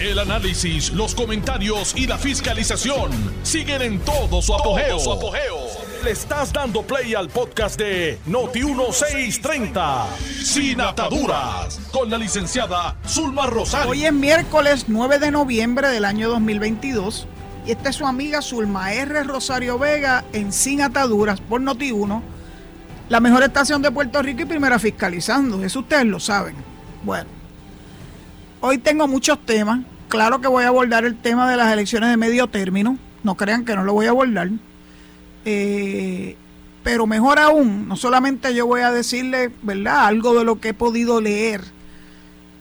El 0.00 0.20
análisis, 0.20 0.92
los 0.92 1.12
comentarios 1.12 1.92
y 1.96 2.06
la 2.06 2.18
fiscalización 2.18 3.10
siguen 3.42 3.82
en 3.82 3.98
todo 3.98 4.40
su 4.40 4.54
apogeo. 4.54 4.96
Le 6.04 6.12
estás 6.12 6.52
dando 6.52 6.82
play 6.82 7.16
al 7.16 7.28
podcast 7.28 7.76
de 7.76 8.16
Noti1630, 8.28 10.06
Sin 10.44 10.80
Ataduras, 10.80 11.80
con 11.90 12.08
la 12.10 12.16
licenciada 12.16 12.96
Zulma 13.08 13.46
Rosario. 13.46 13.90
Hoy 13.90 14.04
es 14.04 14.12
miércoles 14.12 14.84
9 14.86 15.18
de 15.18 15.32
noviembre 15.32 15.88
del 15.88 16.04
año 16.04 16.28
2022 16.28 17.26
y 17.66 17.72
esta 17.72 17.88
es 17.88 17.96
su 17.96 18.06
amiga 18.06 18.40
Zulma 18.40 18.92
R. 18.92 19.24
Rosario 19.24 19.80
Vega 19.80 20.24
en 20.32 20.52
Sin 20.52 20.80
Ataduras 20.80 21.40
por 21.40 21.60
Noti1, 21.60 22.22
la 23.08 23.18
mejor 23.18 23.42
estación 23.42 23.82
de 23.82 23.90
Puerto 23.90 24.22
Rico 24.22 24.42
y 24.42 24.44
primera 24.44 24.78
fiscalizando. 24.78 25.60
Eso 25.64 25.80
ustedes 25.80 26.04
lo 26.04 26.20
saben. 26.20 26.54
Bueno. 27.02 27.37
Hoy 28.60 28.78
tengo 28.78 29.06
muchos 29.06 29.38
temas. 29.46 29.80
Claro 30.08 30.40
que 30.40 30.48
voy 30.48 30.64
a 30.64 30.68
abordar 30.68 31.04
el 31.04 31.16
tema 31.16 31.48
de 31.48 31.56
las 31.56 31.72
elecciones 31.72 32.10
de 32.10 32.16
medio 32.16 32.48
término. 32.48 32.98
No 33.22 33.36
crean 33.36 33.64
que 33.64 33.76
no 33.76 33.84
lo 33.84 33.92
voy 33.92 34.06
a 34.06 34.10
abordar. 34.10 34.50
Eh, 35.44 36.36
pero 36.82 37.06
mejor 37.06 37.38
aún, 37.38 37.86
no 37.86 37.96
solamente 37.96 38.52
yo 38.54 38.66
voy 38.66 38.80
a 38.80 38.90
decirle, 38.90 39.52
¿verdad?, 39.62 40.06
algo 40.06 40.34
de 40.34 40.44
lo 40.44 40.60
que 40.60 40.70
he 40.70 40.74
podido 40.74 41.20
leer. 41.20 41.62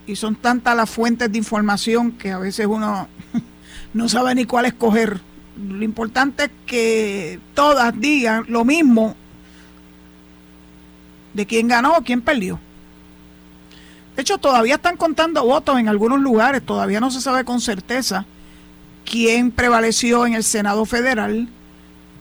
Y 0.05 0.15
son 0.15 0.35
tantas 0.35 0.75
las 0.75 0.89
fuentes 0.89 1.31
de 1.31 1.37
información 1.37 2.11
que 2.11 2.31
a 2.31 2.37
veces 2.37 2.67
uno 2.67 3.07
no 3.93 4.07
sabe 4.07 4.35
ni 4.35 4.45
cuál 4.45 4.65
escoger. 4.65 5.19
Lo 5.57 5.83
importante 5.83 6.43
es 6.43 6.51
que 6.67 7.39
todas 7.55 7.99
digan 7.99 8.45
lo 8.47 8.63
mismo 8.65 9.15
de 11.33 11.47
quién 11.47 11.67
ganó 11.67 11.97
o 11.97 12.03
quién 12.03 12.21
perdió. 12.21 12.59
De 14.17 14.23
hecho, 14.23 14.37
todavía 14.37 14.75
están 14.75 14.97
contando 14.97 15.45
votos 15.45 15.79
en 15.79 15.87
algunos 15.87 16.19
lugares, 16.19 16.61
todavía 16.65 16.99
no 16.99 17.11
se 17.11 17.21
sabe 17.21 17.45
con 17.45 17.61
certeza 17.61 18.25
quién 19.05 19.51
prevaleció 19.51 20.25
en 20.25 20.33
el 20.33 20.43
Senado 20.43 20.85
Federal. 20.85 21.47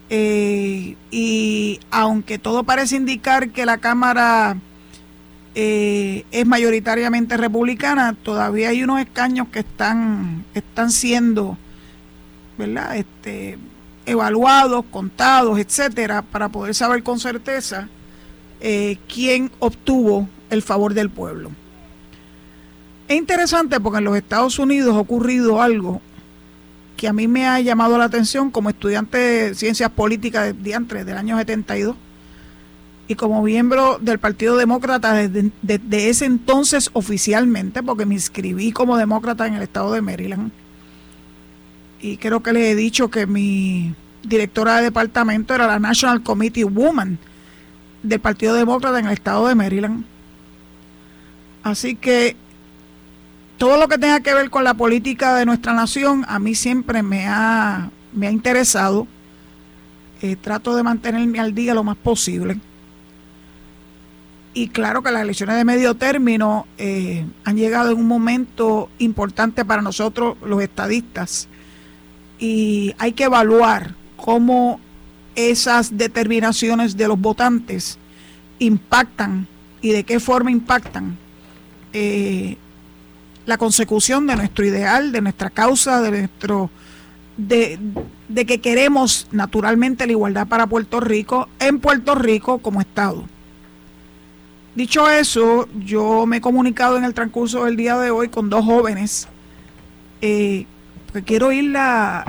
Eh, 0.09 0.95
y 1.11 1.81
aunque 1.91 2.39
todo 2.39 2.62
parece 2.62 2.95
indicar 2.95 3.48
que 3.48 3.67
la 3.67 3.79
Cámara 3.79 4.57
eh, 5.57 6.25
es 6.31 6.47
mayoritariamente 6.47 7.37
republicana, 7.37 8.13
todavía 8.13 8.69
hay 8.69 8.85
unos 8.85 9.01
escaños 9.01 9.48
que 9.48 9.61
están, 9.61 10.45
están 10.55 10.92
siendo 10.92 11.59
¿verdad? 12.59 12.97
Este, 12.97 13.59
evaluados, 14.05 14.85
contados, 14.91 15.59
etcétera, 15.59 16.23
para 16.23 16.48
poder 16.48 16.75
saber 16.75 17.03
con 17.03 17.19
certeza 17.19 17.89
eh, 18.61 18.98
quién 19.13 19.51
obtuvo 19.59 20.29
el 20.51 20.63
favor 20.63 20.95
del 20.95 21.11
pueblo. 21.11 21.51
Es 23.09 23.17
interesante 23.17 23.79
porque 23.81 23.99
en 23.99 24.05
los 24.05 24.17
Estados 24.17 24.59
Unidos 24.59 24.95
ha 24.97 24.99
ocurrido 24.99 25.62
algo 25.62 26.01
que 26.97 27.09
a 27.09 27.13
mí 27.13 27.29
me 27.29 27.47
ha 27.47 27.61
llamado 27.61 27.98
la 27.98 28.05
atención 28.05 28.51
como 28.51 28.71
estudiante 28.71 29.19
de 29.19 29.55
ciencias 29.55 29.91
políticas 29.91 30.55
de 30.61 31.05
del 31.05 31.17
año 31.17 31.37
72 31.37 31.95
y 33.09 33.15
como 33.15 33.43
miembro 33.43 33.98
del 34.01 34.19
Partido 34.19 34.57
Demócrata 34.57 35.13
desde, 35.13 36.09
ese 36.09 36.25
entonces 36.25 36.91
oficialmente, 36.93 37.83
porque 37.83 38.05
me 38.05 38.15
inscribí 38.15 38.73
como 38.73 38.97
demócrata 38.97 39.47
en 39.47 39.55
el 39.55 39.63
estado 39.63 39.93
de 39.93 40.03
Maryland. 40.03 40.51
Y 42.01 42.17
creo 42.17 42.43
que 42.43 42.53
les 42.53 42.73
he 42.73 42.75
dicho 42.75 43.09
que 43.09 43.27
mi 43.27 43.95
directora 44.25 44.79
de 44.79 44.85
departamento 44.85 45.55
era 45.55 45.69
la 45.69 45.79
National 45.79 46.23
Committee 46.23 46.65
Woman 46.65 47.19
del 48.03 48.19
Partido 48.19 48.55
Demócrata 48.55 48.98
en 48.98 49.07
el 49.07 49.13
estado 49.13 49.47
de 49.47 49.55
Maryland. 49.55 50.05
Así 51.63 51.95
que 51.95 52.37
todo 53.59 53.79
lo 53.79 53.89
que 53.89 53.99
tenga 53.99 54.21
que 54.21 54.35
ver 54.35 54.51
con 54.51 54.65
la 54.65 54.75
política 54.75 55.35
de 55.37 55.47
nuestra 55.47 55.73
nación 55.73 56.25
a 56.29 56.39
mí 56.39 56.55
siempre 56.55 57.03
me 57.03 57.27
ha, 57.27 57.91
me 58.13 58.27
ha 58.27 58.31
interesado. 58.31 59.07
Eh, 60.23 60.37
trato 60.37 60.75
de 60.75 60.83
mantenerme 60.83 61.41
al 61.41 61.55
día 61.55 61.75
lo 61.75 61.85
más 61.85 61.97
posible. 61.97 62.58
Y 64.55 64.69
claro 64.69 65.03
que 65.03 65.11
las 65.11 65.23
elecciones 65.23 65.57
de 65.57 65.64
medio 65.64 65.95
término 65.95 66.67
eh, 66.79 67.27
han 67.45 67.57
llegado 67.57 67.91
en 67.91 67.98
un 67.98 68.07
momento 68.07 68.89
importante 68.98 69.67
para 69.67 69.83
nosotros 69.83 70.39
los 70.42 70.63
estadistas. 70.63 71.48
Y 72.39 72.95
hay 72.98 73.13
que 73.13 73.25
evaluar 73.25 73.95
cómo 74.17 74.80
esas 75.35 75.98
determinaciones 75.98 76.97
de 76.97 77.09
los 77.09 77.20
votantes 77.20 77.98
impactan 78.59 79.47
y 79.83 79.91
de 79.91 80.05
qué 80.05 80.19
forma 80.19 80.51
impactan 80.51 81.19
eh, 81.92 82.57
la 83.46 83.57
consecución 83.58 84.27
de 84.27 84.36
nuestro 84.36 84.64
ideal, 84.67 85.12
de 85.12 85.20
nuestra 85.23 85.51
causa, 85.51 86.02
de 86.02 86.11
nuestro 86.11 86.70
de, 87.36 87.79
que 88.46 88.61
queremos 88.61 89.29
naturalmente 89.30 90.07
la 90.07 90.12
igualdad 90.12 90.46
para 90.46 90.67
Puerto 90.67 91.01
Rico 91.01 91.48
en 91.58 91.79
Puerto 91.79 92.14
Rico 92.14 92.58
como 92.58 92.80
Estado. 92.80 93.24
Dicho 94.74 95.08
eso, 95.08 95.68
yo 95.85 96.27
me 96.27 96.39
he 96.39 96.40
comunicado 96.40 96.98
en 96.98 97.05
el 97.05 97.14
transcurso 97.14 97.64
del 97.64 97.77
día 97.77 97.96
de 97.98 98.11
hoy 98.11 98.29
con 98.29 98.51
dos 98.51 98.64
jóvenes, 98.64 99.27
eh, 100.20 100.67
porque 101.06 101.23
quiero 101.23 101.46
oír 101.46 101.64
la, 101.64 102.27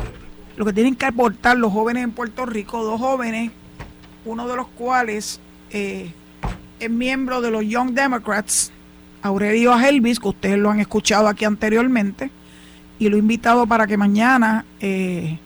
lo 0.55 0.65
que 0.65 0.71
tienen 0.71 0.95
que 0.95 1.05
aportar 1.05 1.57
los 1.57 1.73
jóvenes 1.73 2.03
en 2.03 2.11
Puerto 2.11 2.45
Rico, 2.45 2.83
dos 2.83 3.01
jóvenes, 3.01 3.51
uno 4.23 4.47
de 4.47 4.55
los 4.55 4.67
cuales 4.67 5.41
eh, 5.71 6.13
es 6.79 6.89
miembro 6.89 7.41
de 7.41 7.51
los 7.51 7.65
Young 7.65 7.91
Democrats, 7.91 8.71
Aurelio 9.27 9.77
Helvis, 9.77 10.19
que 10.19 10.29
ustedes 10.29 10.57
lo 10.57 10.69
han 10.69 10.79
escuchado 10.79 11.27
aquí 11.27 11.45
anteriormente, 11.45 12.31
y 12.99 13.09
lo 13.09 13.15
he 13.15 13.19
invitado 13.19 13.67
para 13.67 13.85
que 13.85 13.97
mañana 13.97 14.65
eh, 14.79 15.37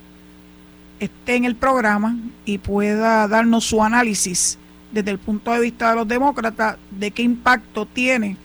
esté 1.00 1.36
en 1.36 1.46
el 1.46 1.56
programa 1.56 2.16
y 2.46 2.60
pueda 2.60 3.28
darnos 3.28 3.66
su 3.66 3.84
análisis 3.84 4.58
desde 4.92 5.12
el 5.12 5.20
punto 5.20 5.52
de 5.52 5.60
vista 5.60 5.90
de 5.90 5.96
los 5.96 6.08
demócratas 6.08 6.78
de 6.92 7.12
qué 7.12 7.24
impacto 7.24 7.86
tiene 7.86 8.38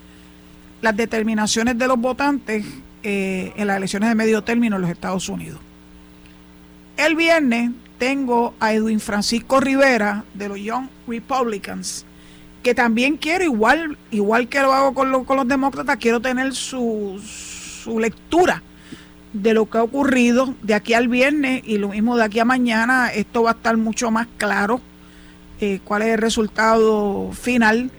las 0.80 0.96
determinaciones 0.96 1.78
de 1.78 1.86
los 1.86 1.98
votantes 1.98 2.64
eh, 3.02 3.52
en 3.56 3.66
las 3.66 3.76
elecciones 3.76 4.08
de 4.08 4.14
medio 4.14 4.42
término 4.42 4.76
en 4.76 4.82
los 4.82 4.90
Estados 4.90 5.28
Unidos. 5.28 5.60
El 6.96 7.14
viernes 7.14 7.70
tengo 7.98 8.54
a 8.58 8.72
Edwin 8.72 9.00
Francisco 9.00 9.60
Rivera 9.60 10.24
de 10.34 10.48
los 10.48 10.58
Young 10.58 10.88
Republicans 11.06 12.04
que 12.62 12.74
también 12.74 13.16
quiero, 13.16 13.44
igual, 13.44 13.96
igual 14.10 14.48
que 14.48 14.60
lo 14.60 14.72
hago 14.72 14.94
con, 14.94 15.24
con 15.24 15.36
los 15.36 15.48
demócratas, 15.48 15.96
quiero 15.98 16.20
tener 16.20 16.54
su, 16.54 17.20
su 17.22 18.00
lectura 18.00 18.62
de 19.32 19.54
lo 19.54 19.68
que 19.68 19.78
ha 19.78 19.82
ocurrido 19.82 20.54
de 20.62 20.74
aquí 20.74 20.94
al 20.94 21.08
viernes 21.08 21.62
y 21.64 21.78
lo 21.78 21.90
mismo 21.90 22.16
de 22.16 22.24
aquí 22.24 22.38
a 22.38 22.44
mañana. 22.44 23.12
Esto 23.12 23.42
va 23.42 23.50
a 23.50 23.54
estar 23.54 23.76
mucho 23.76 24.10
más 24.10 24.26
claro 24.38 24.80
eh, 25.60 25.80
cuál 25.84 26.02
es 26.02 26.08
el 26.08 26.18
resultado 26.18 27.32
final. 27.32 27.90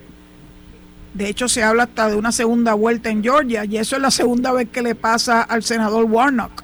De 1.14 1.30
hecho, 1.30 1.48
se 1.48 1.64
habla 1.64 1.84
hasta 1.84 2.10
de 2.10 2.16
una 2.16 2.32
segunda 2.32 2.74
vuelta 2.74 3.10
en 3.10 3.24
Georgia 3.24 3.66
y 3.66 3.78
eso 3.78 3.96
es 3.96 4.02
la 4.02 4.12
segunda 4.12 4.52
vez 4.52 4.70
que 4.70 4.82
le 4.82 4.96
pasa 4.96 5.42
al 5.42 5.64
senador 5.64 6.06
Warnock. 6.06 6.64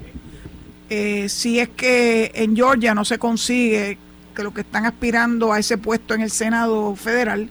Eh, 0.89 1.27
si 1.29 1.59
es 1.59 1.69
que 1.69 2.31
en 2.35 2.55
Georgia 2.55 2.93
no 2.93 3.05
se 3.05 3.17
consigue 3.17 3.97
que 4.35 4.43
los 4.43 4.53
que 4.53 4.61
están 4.61 4.85
aspirando 4.85 5.53
a 5.53 5.59
ese 5.59 5.77
puesto 5.77 6.13
en 6.13 6.21
el 6.21 6.31
Senado 6.31 6.95
federal 6.95 7.49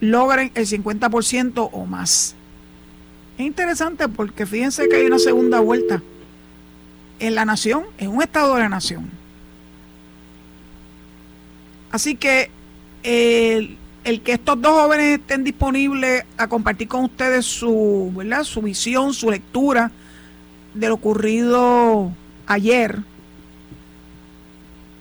logren 0.00 0.50
el 0.54 0.66
50% 0.66 1.70
o 1.72 1.86
más. 1.86 2.34
Es 3.38 3.46
interesante 3.46 4.08
porque 4.08 4.46
fíjense 4.46 4.88
que 4.88 4.96
hay 4.96 5.06
una 5.06 5.18
segunda 5.18 5.60
vuelta 5.60 6.02
en 7.18 7.34
la 7.34 7.44
nación, 7.44 7.84
en 7.98 8.10
un 8.10 8.22
estado 8.22 8.54
de 8.54 8.60
la 8.60 8.68
nación. 8.68 9.10
Así 11.90 12.16
que 12.16 12.50
el, 13.02 13.78
que 14.22 14.32
estos 14.32 14.60
dos 14.60 14.72
jóvenes 14.72 15.18
estén 15.20 15.44
disponibles 15.44 16.24
a 16.36 16.48
compartir 16.48 16.88
con 16.88 17.04
ustedes 17.04 17.46
su, 17.46 18.12
¿verdad? 18.14 18.44
su 18.44 18.62
visión, 18.62 19.14
su 19.14 19.30
lectura 19.30 19.90
de 20.74 20.88
lo 20.88 20.94
ocurrido 20.94 22.12
ayer 22.46 23.00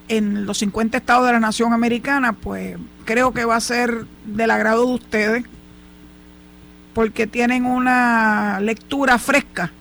en 0.07 0.46
los 0.46 0.60
50 0.60 0.98
estados 0.98 1.25
de 1.25 1.34
la 1.34 1.40
nación 1.40 1.74
americana, 1.74 2.34
pues 2.34 2.78
creo 3.06 3.34
que 3.34 3.46
va 3.46 3.56
a 3.56 3.62
ser 3.62 4.06
del 4.25 4.52
agrado 4.52 4.86
de 4.86 4.94
ustedes 4.94 5.46
porque 6.94 7.28
tienen 7.28 7.66
una 7.66 8.60
lectura 8.62 9.19
fresca 9.19 9.72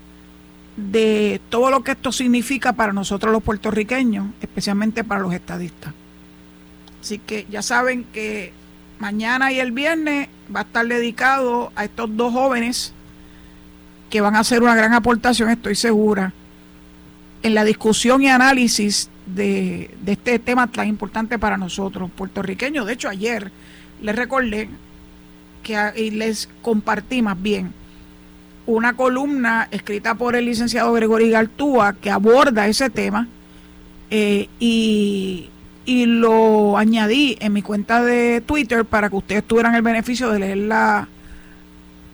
de 0.77 1.41
todo 1.49 1.71
lo 1.71 1.85
que 1.85 1.93
esto 1.93 2.11
significa 2.11 2.73
para 2.73 2.93
nosotros 2.93 3.33
los 3.33 3.43
puertorriqueños, 3.43 4.27
especialmente 4.41 5.05
para 5.05 5.21
los 5.21 5.33
estadistas. 5.33 5.95
Así 7.01 7.19
que 7.19 7.47
ya 7.49 7.63
saben 7.63 8.05
que 8.13 8.53
mañana 8.99 9.53
y 9.53 9.61
el 9.61 9.73
viernes 9.73 10.29
va 10.55 10.61
a 10.61 10.63
estar 10.65 10.87
dedicado 10.87 11.71
a 11.77 11.85
estos 11.85 12.17
dos 12.17 12.33
jóvenes 12.33 12.93
que 14.11 14.21
van 14.21 14.35
a 14.35 14.41
hacer 14.41 14.63
una 14.63 14.75
gran 14.75 14.95
aportación, 14.95 15.51
estoy 15.51 15.75
segura, 15.77 16.33
en 17.43 17.55
la 17.55 17.65
discusión 17.65 18.23
y 18.23 18.29
análisis 18.29 19.11
de, 19.27 19.91
este 20.07 20.39
tema 20.39 20.67
tan 20.67 20.89
importante 20.89 21.39
para 21.39 21.57
nosotros, 21.57 22.11
puertorriqueños. 22.11 22.87
De 22.87 22.93
hecho, 22.93 23.09
ayer 23.09 23.51
les 24.01 24.17
recordé 24.17 24.69
que, 25.63 25.77
y 25.97 26.11
les 26.11 26.49
compartí 26.63 27.23
más 27.23 27.41
bien 27.41 27.73
una 28.67 28.95
columna 28.95 29.69
escrita 29.71 30.15
por 30.15 30.37
el 30.37 30.47
licenciado 30.47 30.93
Gregory 30.93 31.31
Gartúa 31.31 31.93
que 31.95 32.11
aborda 32.11 32.67
ese 32.67 32.89
tema 32.89 33.29
eh, 34.11 34.49
y, 34.59 35.51
y, 35.85 36.07
lo 36.07 36.79
añadí 36.79 37.37
en 37.41 37.53
mi 37.53 37.63
cuenta 37.63 38.03
de 38.03 38.41
Twitter 38.41 38.85
para 38.85 39.11
que 39.11 39.17
ustedes 39.17 39.45
tuvieran 39.45 39.75
el 39.75 39.83
beneficio 39.83 40.31
de 40.31 40.39
leer 40.39 40.57
la, 40.59 41.09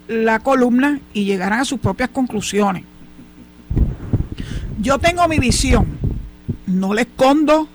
la 0.09 0.41
columna 0.41 0.99
y 1.13 1.25
llegaran 1.25 1.61
a 1.61 1.65
sus 1.65 1.79
propias 1.79 2.11
conclusiones. 2.11 2.85
Yo 4.81 4.99
tengo 4.99 5.27
mi 5.29 5.39
visión, 5.39 6.00
no 6.71 6.95
le 6.95 7.03
escondo. 7.03 7.69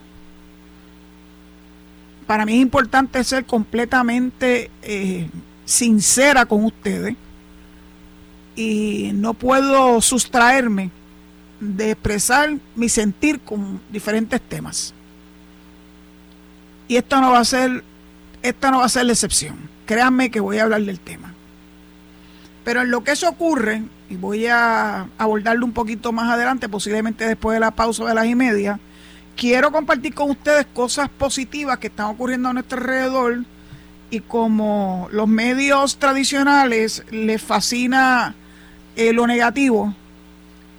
Para 2.27 2.45
mí 2.45 2.55
es 2.55 2.61
importante 2.61 3.23
ser 3.23 3.45
completamente 3.45 4.71
eh, 4.81 5.29
sincera 5.65 6.45
con 6.45 6.63
ustedes 6.65 7.15
y 8.55 9.11
no 9.13 9.33
puedo 9.33 10.01
sustraerme 10.01 10.89
de 11.59 11.91
expresar 11.91 12.55
mi 12.75 12.89
sentir 12.89 13.39
con 13.41 13.79
diferentes 13.91 14.41
temas. 14.41 14.93
Y 16.87 16.97
esta 16.97 17.19
no 17.19 17.31
va 17.31 17.39
a 17.39 17.45
ser, 17.45 17.83
esta 18.41 18.71
no 18.71 18.79
va 18.79 18.85
a 18.85 18.89
ser 18.89 19.05
la 19.05 19.13
excepción. 19.13 19.55
Créanme 19.85 20.31
que 20.31 20.39
voy 20.39 20.57
a 20.57 20.63
hablar 20.63 20.81
del 20.81 20.99
tema. 20.99 21.33
Pero 22.63 22.81
en 22.81 22.91
lo 22.91 23.03
que 23.03 23.11
eso 23.11 23.29
ocurre, 23.29 23.83
y 24.09 24.15
voy 24.15 24.47
a 24.47 25.07
abordarlo 25.17 25.65
un 25.65 25.73
poquito 25.73 26.11
más 26.11 26.29
adelante, 26.29 26.69
posiblemente 26.69 27.25
después 27.25 27.55
de 27.55 27.59
la 27.59 27.71
pausa 27.71 28.05
de 28.05 28.13
las 28.13 28.25
y 28.25 28.35
media, 28.35 28.79
quiero 29.35 29.71
compartir 29.71 30.13
con 30.13 30.29
ustedes 30.29 30.65
cosas 30.73 31.09
positivas 31.09 31.79
que 31.79 31.87
están 31.87 32.07
ocurriendo 32.07 32.49
a 32.49 32.53
nuestro 32.53 32.77
alrededor 32.77 33.43
y 34.11 34.19
como 34.21 35.07
los 35.11 35.27
medios 35.27 35.97
tradicionales 35.97 37.03
les 37.11 37.41
fascina 37.41 38.35
eh, 38.95 39.11
lo 39.13 39.27
negativo 39.27 39.93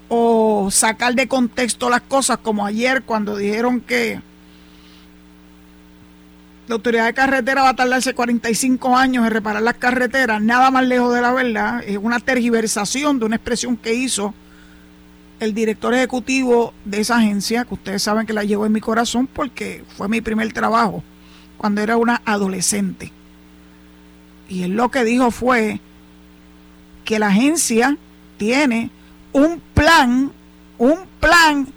o 0.09 0.71
sacar 0.71 1.15
de 1.15 1.27
contexto 1.27 1.91
las 1.91 2.03
cosas, 2.03 2.39
como 2.39 2.65
ayer 2.65 3.03
cuando 3.03 3.37
dijeron 3.37 3.81
que 3.81 4.21
la 6.69 6.75
autoridad 6.75 7.07
de 7.07 7.15
carretera 7.15 7.63
va 7.63 7.71
a 7.71 7.77
tardarse 7.77 8.15
45 8.15 8.97
años 8.97 9.25
en 9.25 9.31
reparar 9.31 9.63
las 9.63 9.75
carreteras, 9.75 10.43
nada 10.43 10.71
más 10.71 10.87
lejos 10.87 11.15
de 11.15 11.21
la 11.21 11.33
verdad, 11.33 11.83
es 11.87 11.99
una 11.99 12.19
tergiversación 12.19 13.19
de 13.19 13.25
una 13.25 13.37
expresión 13.37 13.77
que 13.77 13.95
hizo 13.95 14.35
el 15.39 15.55
director 15.55 15.95
ejecutivo 15.95 16.73
de 16.85 17.01
esa 17.01 17.19
agencia, 17.19 17.65
que 17.65 17.75
ustedes 17.75 18.03
saben 18.03 18.27
que 18.27 18.33
la 18.33 18.43
llevo 18.43 18.67
en 18.67 18.73
mi 18.73 18.81
corazón 18.81 19.27
porque 19.27 19.85
fue 19.97 20.09
mi 20.09 20.21
primer 20.21 20.53
trabajo 20.53 21.05
cuando 21.57 21.81
era 21.83 21.97
una 21.97 22.21
adolescente. 22.25 23.13
Y 24.49 24.63
él 24.63 24.73
lo 24.73 24.91
que 24.91 25.05
dijo 25.05 25.31
fue 25.31 25.81
que 27.05 27.19
la 27.19 27.29
agencia 27.29 27.97
tiene 28.39 28.91
un 29.33 29.61
plan, 29.75 30.33
un 30.79 31.01
plan 31.21 31.69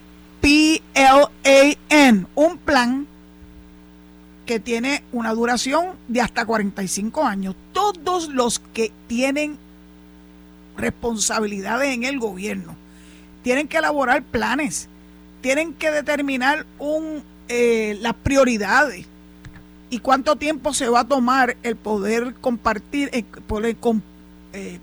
P-L-A-N, 0.42 2.25
un 2.35 2.57
plan 2.57 3.07
que 4.50 4.60
tiene 4.60 5.04
una 5.12 5.31
duración 5.36 5.90
de 6.07 6.22
hasta 6.22 6.44
45 6.44 7.24
años. 7.24 7.54
Todos 7.72 8.30
los 8.30 8.57
que 8.57 8.92
tienen 9.06 9.60
responsabilidades 10.75 11.94
en 11.94 12.04
el 12.04 12.18
gobierno 12.18 12.75
tienen 13.44 13.68
que 13.68 13.78
elaborar 13.78 14.24
planes, 14.24 14.90
tienen 15.42 15.75
que 15.75 15.92
determinar 15.92 16.66
un, 16.80 17.22
eh, 17.48 18.00
las 18.01 18.16
prioridades 18.16 19.06
y 19.92 20.00
cuánto 20.00 20.36
tiempo 20.36 20.74
se 20.74 20.90
va 20.90 21.02
a 21.02 21.07
tomar 21.07 21.56
el 21.62 21.75
poder 21.75 22.34
compartir, 22.42 23.12
el 23.13 23.25
poder 23.25 23.78
eh, 24.54 24.80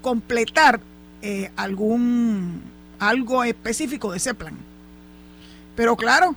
completar 0.00 0.78
eh, 1.22 1.50
algún 1.56 2.62
algo 3.00 3.42
específico 3.42 4.12
de 4.12 4.18
ese 4.18 4.32
plan. 4.32 4.54
Pero 5.74 5.96
claro, 5.96 6.36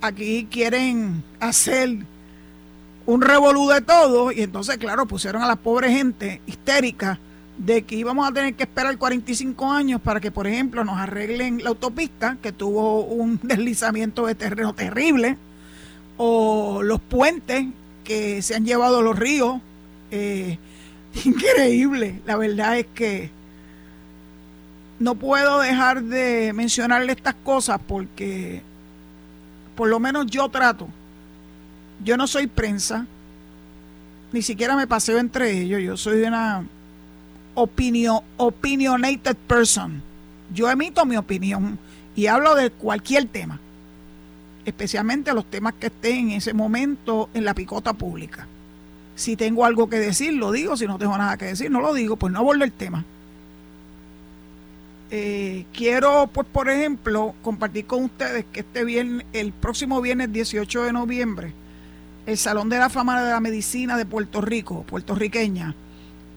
aquí 0.00 0.46
quieren 0.48 1.24
hacer 1.40 2.11
un 3.06 3.20
revolú 3.20 3.68
de 3.68 3.80
todo 3.80 4.32
y 4.32 4.42
entonces, 4.42 4.78
claro, 4.78 5.06
pusieron 5.06 5.42
a 5.42 5.48
la 5.48 5.56
pobre 5.56 5.90
gente 5.90 6.40
histérica 6.46 7.18
de 7.58 7.82
que 7.82 7.96
íbamos 7.96 8.28
a 8.28 8.32
tener 8.32 8.54
que 8.54 8.64
esperar 8.64 8.96
45 8.96 9.70
años 9.70 10.00
para 10.00 10.20
que, 10.20 10.30
por 10.30 10.46
ejemplo, 10.46 10.84
nos 10.84 10.98
arreglen 10.98 11.62
la 11.62 11.70
autopista, 11.70 12.36
que 12.42 12.52
tuvo 12.52 13.04
un 13.04 13.38
deslizamiento 13.42 14.26
de 14.26 14.34
terreno 14.34 14.74
terrible, 14.74 15.36
o 16.16 16.82
los 16.82 17.00
puentes 17.00 17.66
que 18.04 18.42
se 18.42 18.54
han 18.54 18.64
llevado 18.64 19.02
los 19.02 19.18
ríos. 19.18 19.60
Eh, 20.10 20.58
increíble, 21.24 22.20
la 22.26 22.36
verdad 22.36 22.78
es 22.78 22.86
que 22.94 23.30
no 24.98 25.14
puedo 25.16 25.60
dejar 25.60 26.02
de 26.04 26.52
mencionarle 26.52 27.12
estas 27.12 27.34
cosas 27.34 27.80
porque 27.86 28.62
por 29.74 29.88
lo 29.88 29.98
menos 29.98 30.26
yo 30.26 30.48
trato. 30.48 30.88
Yo 32.04 32.16
no 32.16 32.26
soy 32.26 32.46
prensa, 32.46 33.06
ni 34.32 34.42
siquiera 34.42 34.76
me 34.76 34.86
paseo 34.86 35.18
entre 35.18 35.60
ellos. 35.60 35.80
Yo 35.82 35.96
soy 35.96 36.22
una 36.22 36.64
opinion, 37.54 38.20
opinionated 38.36 39.36
person. 39.46 40.02
Yo 40.52 40.70
emito 40.70 41.04
mi 41.06 41.16
opinión 41.16 41.78
y 42.14 42.26
hablo 42.26 42.54
de 42.54 42.70
cualquier 42.70 43.26
tema, 43.26 43.60
especialmente 44.64 45.32
los 45.32 45.46
temas 45.46 45.74
que 45.74 45.86
estén 45.86 46.30
en 46.30 46.36
ese 46.36 46.54
momento 46.54 47.30
en 47.34 47.44
la 47.44 47.54
picota 47.54 47.92
pública. 47.92 48.46
Si 49.14 49.36
tengo 49.36 49.64
algo 49.64 49.88
que 49.88 49.98
decir, 49.98 50.32
lo 50.34 50.52
digo. 50.52 50.76
Si 50.76 50.86
no 50.86 50.98
tengo 50.98 51.16
nada 51.16 51.36
que 51.36 51.46
decir, 51.46 51.70
no 51.70 51.80
lo 51.80 51.94
digo, 51.94 52.16
pues 52.16 52.32
no 52.32 52.40
abordo 52.40 52.64
el 52.64 52.72
tema. 52.72 53.04
Eh, 55.10 55.66
quiero, 55.74 56.30
pues, 56.32 56.46
por 56.50 56.70
ejemplo, 56.70 57.34
compartir 57.42 57.84
con 57.86 58.04
ustedes 58.04 58.46
que 58.50 58.60
este 58.60 58.84
viernes, 58.84 59.26
el 59.34 59.52
próximo 59.52 60.00
viernes 60.00 60.32
18 60.32 60.84
de 60.84 60.92
noviembre, 60.94 61.52
el 62.26 62.38
Salón 62.38 62.68
de 62.68 62.78
la 62.78 62.88
Fama 62.88 63.22
de 63.22 63.30
la 63.30 63.40
Medicina 63.40 63.96
de 63.96 64.06
Puerto 64.06 64.40
Rico, 64.40 64.84
puertorriqueña, 64.84 65.74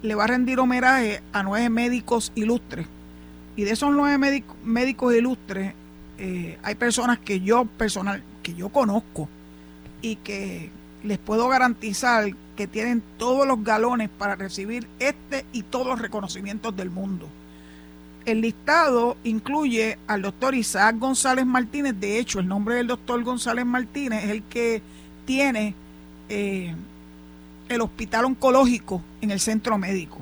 le 0.01 0.15
va 0.15 0.23
a 0.23 0.27
rendir 0.27 0.59
homenaje 0.59 1.21
a 1.31 1.43
nueve 1.43 1.69
médicos 1.69 2.31
ilustres. 2.35 2.87
Y 3.55 3.63
de 3.63 3.71
esos 3.71 3.91
nueve 3.93 4.43
médicos 4.63 5.15
ilustres, 5.15 5.73
eh, 6.17 6.57
hay 6.63 6.75
personas 6.75 7.19
que 7.19 7.41
yo 7.41 7.65
personal, 7.65 8.23
que 8.41 8.53
yo 8.53 8.69
conozco 8.69 9.29
y 10.01 10.17
que 10.17 10.69
les 11.03 11.17
puedo 11.19 11.47
garantizar 11.47 12.31
que 12.55 12.67
tienen 12.67 13.03
todos 13.17 13.47
los 13.47 13.63
galones 13.63 14.09
para 14.09 14.35
recibir 14.35 14.87
este 14.99 15.45
y 15.51 15.63
todos 15.63 15.87
los 15.87 16.01
reconocimientos 16.01 16.75
del 16.75 16.89
mundo. 16.89 17.27
El 18.25 18.41
listado 18.41 19.17
incluye 19.23 19.99
al 20.07 20.23
doctor 20.23 20.55
Isaac 20.55 20.97
González 20.97 21.45
Martínez. 21.45 21.95
De 21.99 22.17
hecho, 22.17 22.39
el 22.39 22.47
nombre 22.47 22.75
del 22.75 22.87
doctor 22.87 23.23
González 23.23 23.65
Martínez 23.65 24.23
es 24.23 24.31
el 24.31 24.43
que 24.43 24.81
tiene 25.25 25.75
eh, 26.29 26.73
el 27.69 27.81
hospital 27.81 28.25
oncológico 28.25 29.01
en 29.21 29.31
el 29.31 29.39
centro 29.39 29.77
médico. 29.77 30.19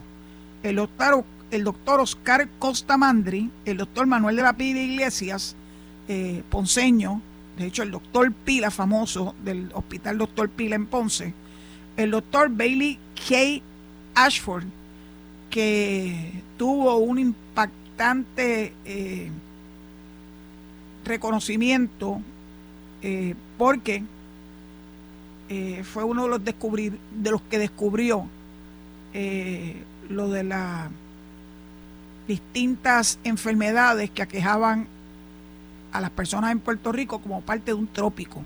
El 0.64 0.78
doctor, 0.78 1.24
el 1.52 1.64
doctor 1.64 2.00
Oscar 2.00 2.48
Costa 2.60 2.98
Mandri, 2.98 3.50
el 3.66 3.78
doctor 3.78 4.08
Manuel 4.08 4.36
de 4.36 4.42
la 4.44 4.54
Pila 4.54 4.82
Iglesias, 4.82 5.56
eh, 6.08 6.44
ponceño, 6.50 7.22
de 7.58 7.68
hecho 7.68 7.84
el 7.84 7.92
doctor 7.92 8.32
Pila, 8.32 8.72
famoso 8.72 9.36
del 9.44 9.70
hospital 9.74 10.18
doctor 10.18 10.50
Pila 10.50 10.76
en 10.76 10.86
Ponce, 10.86 11.34
el 11.98 12.12
doctor 12.12 12.50
Bailey 12.50 12.98
K. 13.16 13.62
Ashford, 14.16 14.66
que 15.50 16.32
tuvo 16.58 16.98
un 16.98 17.20
impacto 17.20 17.84
eh, 18.38 19.30
reconocimiento 21.06 22.22
porque 23.58 24.04
eh, 25.50 25.84
fue 25.84 26.04
uno 26.04 26.24
de 26.24 26.30
los, 26.30 26.44
de 26.44 27.32
los 27.32 27.42
que 27.44 27.60
descubrió 27.60 28.28
lo 30.10 30.30
de 30.30 30.44
las 30.44 30.90
distintas 32.28 33.20
enfermedades 33.24 34.10
que 34.10 34.24
aquejaban 34.24 34.88
a 35.92 36.02
las 36.02 36.10
personas 36.10 36.52
en 36.52 36.60
Puerto 36.60 36.92
Rico 36.92 37.20
como 37.20 37.42
parte 37.42 37.66
de 37.66 37.74
un 37.76 37.88
trópico. 37.88 38.44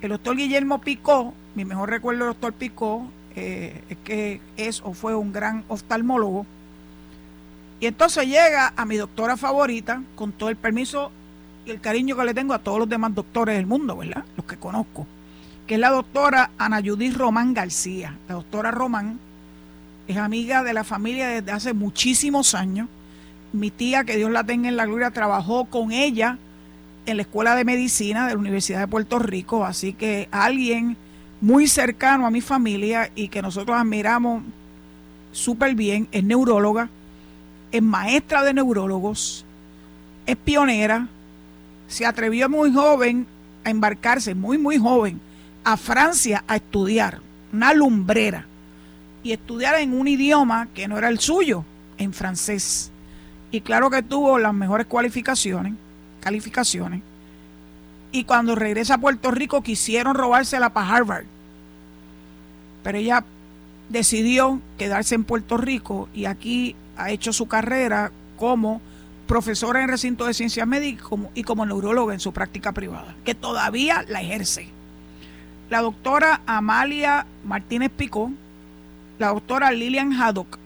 El 0.00 0.10
doctor 0.10 0.36
Guillermo 0.36 0.80
Picó, 0.80 1.34
mi 1.54 1.64
mejor 1.66 1.90
recuerdo 1.90 2.24
del 2.24 2.34
doctor 2.34 2.54
Picó, 2.54 3.06
es 3.34 3.96
que 4.04 4.40
es 4.56 4.80
o 4.82 4.94
fue 4.94 5.14
un 5.14 5.32
gran 5.32 5.64
oftalmólogo, 5.68 6.46
y 7.80 7.86
entonces 7.86 8.26
llega 8.26 8.72
a 8.76 8.84
mi 8.84 8.96
doctora 8.96 9.36
favorita, 9.36 10.02
con 10.16 10.32
todo 10.32 10.48
el 10.48 10.56
permiso 10.56 11.12
y 11.64 11.70
el 11.70 11.80
cariño 11.80 12.16
que 12.16 12.24
le 12.24 12.34
tengo 12.34 12.54
a 12.54 12.58
todos 12.58 12.80
los 12.80 12.88
demás 12.88 13.14
doctores 13.14 13.54
del 13.56 13.66
mundo, 13.66 13.96
¿verdad? 13.96 14.24
Los 14.36 14.46
que 14.46 14.56
conozco. 14.56 15.06
Que 15.68 15.74
es 15.74 15.80
la 15.80 15.90
doctora 15.90 16.50
Ana 16.58 16.80
Judith 16.84 17.14
Román 17.16 17.54
García. 17.54 18.16
La 18.28 18.34
doctora 18.34 18.72
Román 18.72 19.20
es 20.08 20.16
amiga 20.16 20.64
de 20.64 20.72
la 20.72 20.82
familia 20.82 21.28
desde 21.28 21.52
hace 21.52 21.72
muchísimos 21.74 22.56
años. 22.56 22.88
Mi 23.52 23.70
tía, 23.70 24.02
que 24.02 24.16
Dios 24.16 24.32
la 24.32 24.42
tenga 24.42 24.68
en 24.68 24.76
la 24.76 24.86
gloria, 24.86 25.12
trabajó 25.12 25.66
con 25.66 25.92
ella 25.92 26.38
en 27.06 27.18
la 27.18 27.22
Escuela 27.22 27.54
de 27.54 27.64
Medicina 27.64 28.26
de 28.26 28.34
la 28.34 28.40
Universidad 28.40 28.80
de 28.80 28.88
Puerto 28.88 29.20
Rico. 29.20 29.64
Así 29.64 29.92
que 29.92 30.28
alguien 30.32 30.96
muy 31.40 31.68
cercano 31.68 32.26
a 32.26 32.32
mi 32.32 32.40
familia 32.40 33.12
y 33.14 33.28
que 33.28 33.42
nosotros 33.42 33.76
admiramos 33.78 34.42
súper 35.30 35.76
bien, 35.76 36.08
es 36.10 36.24
neuróloga 36.24 36.88
es 37.70 37.82
maestra 37.82 38.42
de 38.42 38.54
neurólogos, 38.54 39.44
es 40.26 40.36
pionera, 40.36 41.08
se 41.86 42.06
atrevió 42.06 42.48
muy 42.48 42.72
joven 42.72 43.26
a 43.64 43.70
embarcarse, 43.70 44.34
muy, 44.34 44.58
muy 44.58 44.78
joven, 44.78 45.20
a 45.68 45.76
Francia 45.76 46.44
a 46.48 46.56
estudiar, 46.56 47.20
una 47.52 47.74
lumbrera, 47.74 48.46
y 49.22 49.32
estudiar 49.32 49.74
en 49.74 49.92
un 49.92 50.08
idioma 50.08 50.66
que 50.72 50.88
no 50.88 50.96
era 50.96 51.08
el 51.08 51.18
suyo, 51.18 51.62
en 51.98 52.14
francés. 52.14 52.90
Y 53.50 53.60
claro 53.60 53.90
que 53.90 54.02
tuvo 54.02 54.38
las 54.38 54.54
mejores 54.54 54.86
cualificaciones, 54.86 55.74
calificaciones. 56.20 57.02
Y 58.12 58.24
cuando 58.24 58.54
regresa 58.54 58.94
a 58.94 58.98
Puerto 58.98 59.30
Rico 59.30 59.60
quisieron 59.60 60.14
robársela 60.14 60.72
para 60.72 60.88
Harvard. 60.88 61.26
Pero 62.82 62.96
ella 62.96 63.24
decidió 63.90 64.62
quedarse 64.78 65.16
en 65.16 65.24
Puerto 65.24 65.58
Rico 65.58 66.08
y 66.14 66.24
aquí 66.24 66.76
ha 66.96 67.10
hecho 67.10 67.34
su 67.34 67.46
carrera 67.46 68.10
como 68.38 68.80
profesora 69.26 69.82
en 69.82 69.90
recinto 69.90 70.24
de 70.24 70.32
ciencias 70.32 70.66
médicas 70.66 71.06
y 71.34 71.42
como 71.42 71.66
neuróloga 71.66 72.14
en 72.14 72.20
su 72.20 72.32
práctica 72.32 72.72
privada, 72.72 73.14
que 73.26 73.34
todavía 73.34 74.02
la 74.08 74.22
ejerce. 74.22 74.77
La 75.70 75.82
doctora 75.82 76.40
Amalia 76.46 77.26
Martínez 77.44 77.90
Picó, 77.94 78.30
la 79.18 79.28
doctora 79.28 79.70
Lilian 79.70 80.12
Haddock 80.14 80.58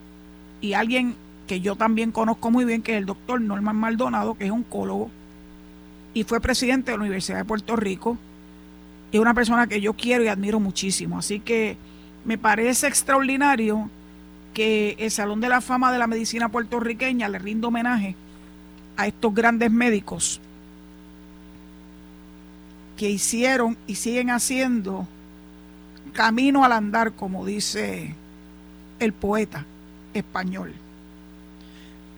y 0.61 0.75
alguien 0.75 1.16
que 1.47 1.61
yo 1.61 1.75
también 1.75 2.12
conozco 2.12 2.50
muy 2.50 2.64
bien, 2.64 2.82
que 2.82 2.92
es 2.92 2.99
el 2.99 3.06
doctor 3.06 3.40
Norman 3.40 3.76
Maldonado, 3.76 4.35
que 4.35 4.44
es 4.44 4.50
oncólogo 4.50 5.11
y 6.14 6.25
fue 6.25 6.40
presidente 6.40 6.90
de 6.90 6.99
la 6.99 7.02
Universidad 7.02 7.38
de 7.38 7.44
Puerto 7.44 7.75
Rico. 7.75 8.16
Es 9.11 9.21
una 9.21 9.35
persona 9.35 9.66
que 9.66 9.80
yo 9.80 9.94
quiero 9.94 10.25
y 10.25 10.28
admiro 10.28 10.61
muchísimo. 10.61 11.18
Así 11.18 11.40
que 11.40 11.76
me 12.25 12.38
parece 12.38 12.87
extraordinario 12.87 13.90
que 14.54 14.97
el 14.99 15.11
Salón 15.11 15.40
de 15.40 15.49
la 15.49 15.61
Fama 15.61 15.92
de 15.92 15.99
la 15.99 16.06
Medicina 16.06 16.49
puertorriqueña 16.49 17.28
le 17.28 17.38
rinda 17.38 17.68
homenaje 17.68 18.14
a 18.97 19.06
estos 19.06 19.35
grandes 19.35 19.71
médicos 19.71 20.40
que 22.97 23.11
hicieron 23.11 23.77
y 23.87 23.97
siguen 23.97 24.31
haciendo 24.31 25.07
camino 26.13 26.65
al 26.65 26.73
andar, 26.73 27.13
como 27.13 27.45
dice 27.47 28.15
el 28.99 29.13
poeta 29.13 29.65
español. 30.15 30.73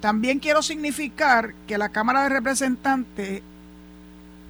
También 0.00 0.38
quiero 0.38 0.62
significar 0.62 1.54
que 1.66 1.78
la 1.78 1.88
Cámara 1.88 2.24
de 2.24 2.28
Representantes, 2.28 3.42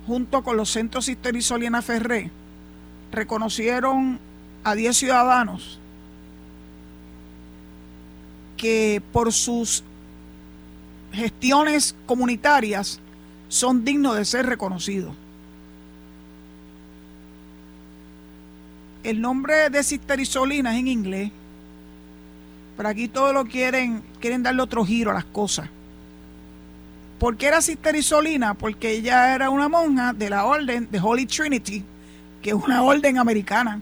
junto 0.07 0.43
con 0.43 0.57
los 0.57 0.71
centros 0.71 1.05
Sister 1.05 1.37
y 1.37 1.43
Solina 1.43 1.83
Ferré, 1.83 2.31
reconocieron 3.13 4.19
a 4.65 4.75
10 4.75 4.97
ciudadanos 4.97 5.79
que 8.57 9.03
por 9.13 9.33
sus 9.33 9.85
gestiones 11.13 11.95
comunitarias 12.07 12.99
son 13.49 13.85
dignos 13.85 14.17
de 14.17 14.25
ser 14.25 14.47
reconocidos. 14.47 15.15
El 19.05 19.21
nombre 19.21 19.71
de 19.71 19.85
Sisterisolina 19.85 20.73
es 20.73 20.81
en 20.81 20.89
inglés, 20.89 21.31
pero 22.77 22.89
aquí 22.89 23.07
todos 23.07 23.33
lo 23.33 23.45
quieren, 23.45 24.03
quieren 24.21 24.43
darle 24.43 24.63
otro 24.63 24.85
giro 24.85 25.13
a 25.13 25.15
las 25.15 25.27
cosas. 25.27 25.69
¿Por 27.21 27.37
qué 27.37 27.47
era 27.47 27.63
Sisterisolina? 27.63 28.55
Porque 28.55 28.91
ella 28.91 29.35
era 29.35 29.51
una 29.51 29.69
monja 29.69 30.13
de 30.13 30.29
la 30.31 30.47
orden 30.47 30.89
de 30.91 30.99
Holy 30.99 31.27
Trinity, 31.27 31.85
que 32.43 32.51
es 32.51 32.57
una 32.57 32.83
orden 32.83 33.19
americana 33.19 33.81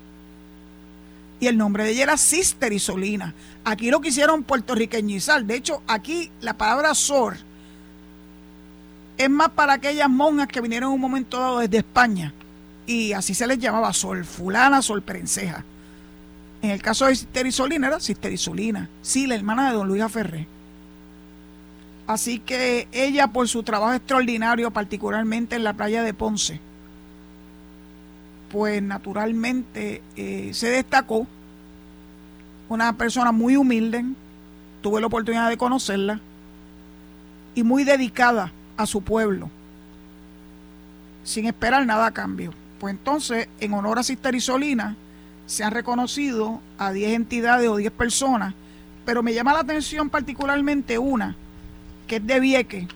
y 1.43 1.49
el 1.49 1.59
nombre 1.59 1.83
de 1.83 1.91
ella 1.91 2.05
era 2.05 2.17
Sister 2.17 2.73
Isolina. 2.73 3.35
Aquí 3.65 3.91
lo 3.91 4.01
quisieron 4.01 4.45
puertorriqueñizar. 4.45 5.45
De 5.45 5.57
hecho, 5.57 5.83
aquí 5.89 6.31
la 6.41 6.57
palabra 6.57 6.95
Sor 6.95 7.37
es 9.19 9.29
más 9.29 9.49
para 9.49 9.73
aquellas 9.73 10.09
monjas 10.09 10.47
que 10.47 10.61
vinieron 10.61 10.93
un 10.93 11.01
momento 11.01 11.41
dado 11.41 11.59
desde 11.59 11.79
España. 11.79 12.33
Y 12.87 13.13
así 13.13 13.35
se 13.35 13.47
les 13.47 13.59
llamaba 13.59 13.93
Sol 13.93 14.25
Fulana, 14.25 14.83
Sol 14.83 15.03
Prenseja. 15.03 15.65
En 16.63 16.71
el 16.71 16.81
caso 16.81 17.07
de 17.07 17.17
Sister 17.17 17.47
Isolina 17.47 17.89
era 17.89 18.01
Sister 18.01 18.33
Isolina. 18.33 18.89
Sí, 19.03 19.27
la 19.27 19.35
hermana 19.35 19.69
de 19.69 19.77
don 19.77 19.89
Luis 19.89 20.05
Ferré. 20.11 20.47
Así 22.07 22.39
que 22.39 22.89
ella, 22.93 23.29
por 23.29 23.49
su 23.49 23.63
trabajo 23.63 23.95
extraordinario, 23.95 24.71
particularmente 24.71 25.57
en 25.57 25.65
la 25.65 25.73
playa 25.73 26.03
de 26.03 26.15
Ponce, 26.15 26.61
pues 28.51 28.83
naturalmente 28.83 30.03
eh, 30.17 30.51
se 30.53 30.69
destacó. 30.69 31.27
Una 32.69 32.97
persona 32.97 33.33
muy 33.33 33.57
humilde, 33.57 34.05
tuve 34.83 35.01
la 35.01 35.07
oportunidad 35.07 35.49
de 35.49 35.57
conocerla, 35.57 36.21
y 37.55 37.63
muy 37.63 37.85
dedicada 37.85 38.53
a 38.77 38.87
su 38.87 39.03
pueblo, 39.03 39.51
sin 41.25 41.47
esperar 41.47 41.85
nada 41.87 42.07
a 42.07 42.13
cambio. 42.13 42.53
Pues 42.83 42.97
entonces, 42.97 43.49
en 43.61 43.75
honor 43.75 44.01
a 44.01 44.03
Sister 44.03 44.35
Isolina, 44.35 44.97
se 45.47 45.63
han 45.63 45.71
reconocido 45.71 46.61
a 46.79 46.91
10 46.91 47.13
entidades 47.13 47.69
o 47.69 47.77
10 47.77 47.93
personas, 47.93 48.55
pero 49.05 49.23
me 49.23 49.33
llama 49.33 49.53
la 49.53 49.61
atención 49.61 50.11
particularmente 50.11 50.99
una, 50.99 51.37
que 52.09 52.17
es 52.17 52.27
de 52.27 52.41
Vieque, 52.41 52.89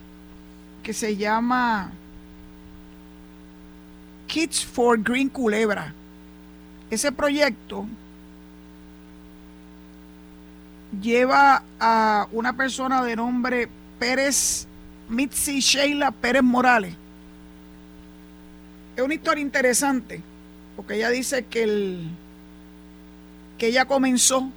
que 0.83 0.91
se 0.91 1.15
llama 1.15 1.91
Kids 4.27 4.65
for 4.65 5.01
Green 5.01 5.29
Culebra. 5.29 5.93
Ese 6.89 7.13
proyecto 7.13 7.85
lleva 11.01 11.63
a 11.79 12.27
una 12.33 12.51
persona 12.51 13.05
de 13.05 13.15
nombre 13.15 13.69
Pérez 13.99 14.67
Mitzi 15.07 15.61
Sheila 15.61 16.11
Pérez 16.11 16.43
Morales. 16.43 16.93
Es 18.97 19.03
una 19.03 19.13
historia 19.13 19.43
interesante, 19.43 20.23
porque 20.75 20.95
ella 20.95 21.11
dice 21.11 21.45
que, 21.45 21.61
el, 21.61 22.09
que 23.59 23.67
ella 23.67 23.85
comenzó 23.85 24.49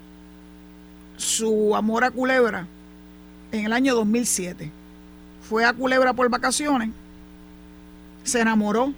su 1.18 1.76
amor 1.76 2.04
a 2.04 2.10
Culebra 2.10 2.66
en 3.52 3.66
el 3.66 3.72
año 3.74 3.94
2007. 3.94 4.70
Fue 5.46 5.66
a 5.66 5.74
Culebra 5.74 6.14
por 6.14 6.30
vacaciones, 6.30 6.88
se 8.24 8.40
enamoró 8.40 8.94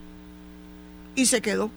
y 1.16 1.26
se 1.26 1.40
quedó. 1.40 1.72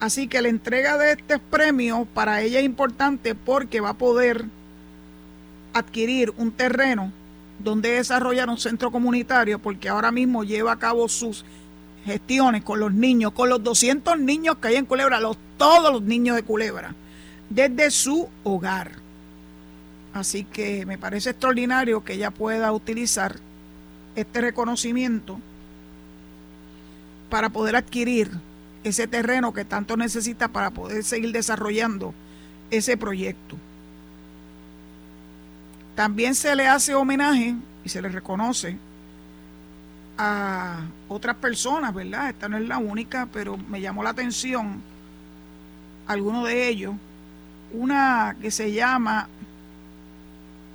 Así 0.00 0.26
que 0.26 0.42
la 0.42 0.48
entrega 0.48 0.98
de 0.98 1.12
este 1.12 1.38
premio 1.38 2.04
para 2.14 2.42
ella 2.42 2.58
es 2.58 2.64
importante 2.64 3.36
porque 3.36 3.80
va 3.80 3.90
a 3.90 3.94
poder 3.94 4.44
adquirir 5.72 6.32
un 6.36 6.50
terreno 6.50 7.12
donde 7.58 7.92
desarrollar 7.92 8.48
un 8.48 8.58
centro 8.58 8.90
comunitario 8.90 9.58
porque 9.58 9.88
ahora 9.88 10.10
mismo 10.10 10.44
lleva 10.44 10.72
a 10.72 10.78
cabo 10.78 11.08
sus 11.08 11.44
gestiones 12.04 12.62
con 12.62 12.80
los 12.80 12.92
niños, 12.92 13.32
con 13.32 13.48
los 13.48 13.62
200 13.62 14.18
niños 14.18 14.56
que 14.58 14.68
hay 14.68 14.76
en 14.76 14.86
Culebra, 14.86 15.20
los, 15.20 15.38
todos 15.56 15.92
los 15.92 16.02
niños 16.02 16.36
de 16.36 16.42
Culebra, 16.42 16.94
desde 17.48 17.90
su 17.90 18.28
hogar. 18.42 18.92
Así 20.12 20.44
que 20.44 20.86
me 20.86 20.98
parece 20.98 21.30
extraordinario 21.30 22.04
que 22.04 22.14
ella 22.14 22.30
pueda 22.30 22.70
utilizar 22.72 23.36
este 24.14 24.40
reconocimiento 24.40 25.40
para 27.30 27.50
poder 27.50 27.74
adquirir 27.74 28.30
ese 28.84 29.08
terreno 29.08 29.52
que 29.52 29.64
tanto 29.64 29.96
necesita 29.96 30.48
para 30.48 30.70
poder 30.70 31.02
seguir 31.02 31.32
desarrollando 31.32 32.14
ese 32.70 32.96
proyecto. 32.96 33.56
También 35.94 36.34
se 36.34 36.54
le 36.56 36.66
hace 36.66 36.94
homenaje 36.94 37.54
y 37.84 37.88
se 37.88 38.02
le 38.02 38.08
reconoce 38.08 38.76
a 40.18 40.80
otras 41.08 41.36
personas, 41.36 41.94
¿verdad? 41.94 42.30
Esta 42.30 42.48
no 42.48 42.56
es 42.56 42.66
la 42.66 42.78
única, 42.78 43.28
pero 43.32 43.56
me 43.56 43.80
llamó 43.80 44.02
la 44.02 44.10
atención 44.10 44.82
alguno 46.06 46.44
de 46.44 46.68
ellos. 46.68 46.94
Una 47.72 48.36
que 48.40 48.50
se 48.50 48.72
llama 48.72 49.28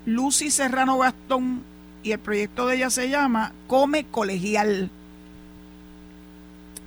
Lucy 0.05 0.51
Serrano 0.51 0.97
Gastón 0.97 1.63
y 2.03 2.11
el 2.11 2.19
proyecto 2.19 2.67
de 2.67 2.77
ella 2.77 2.89
se 2.89 3.09
llama 3.09 3.51
Come 3.67 4.05
Colegial 4.05 4.89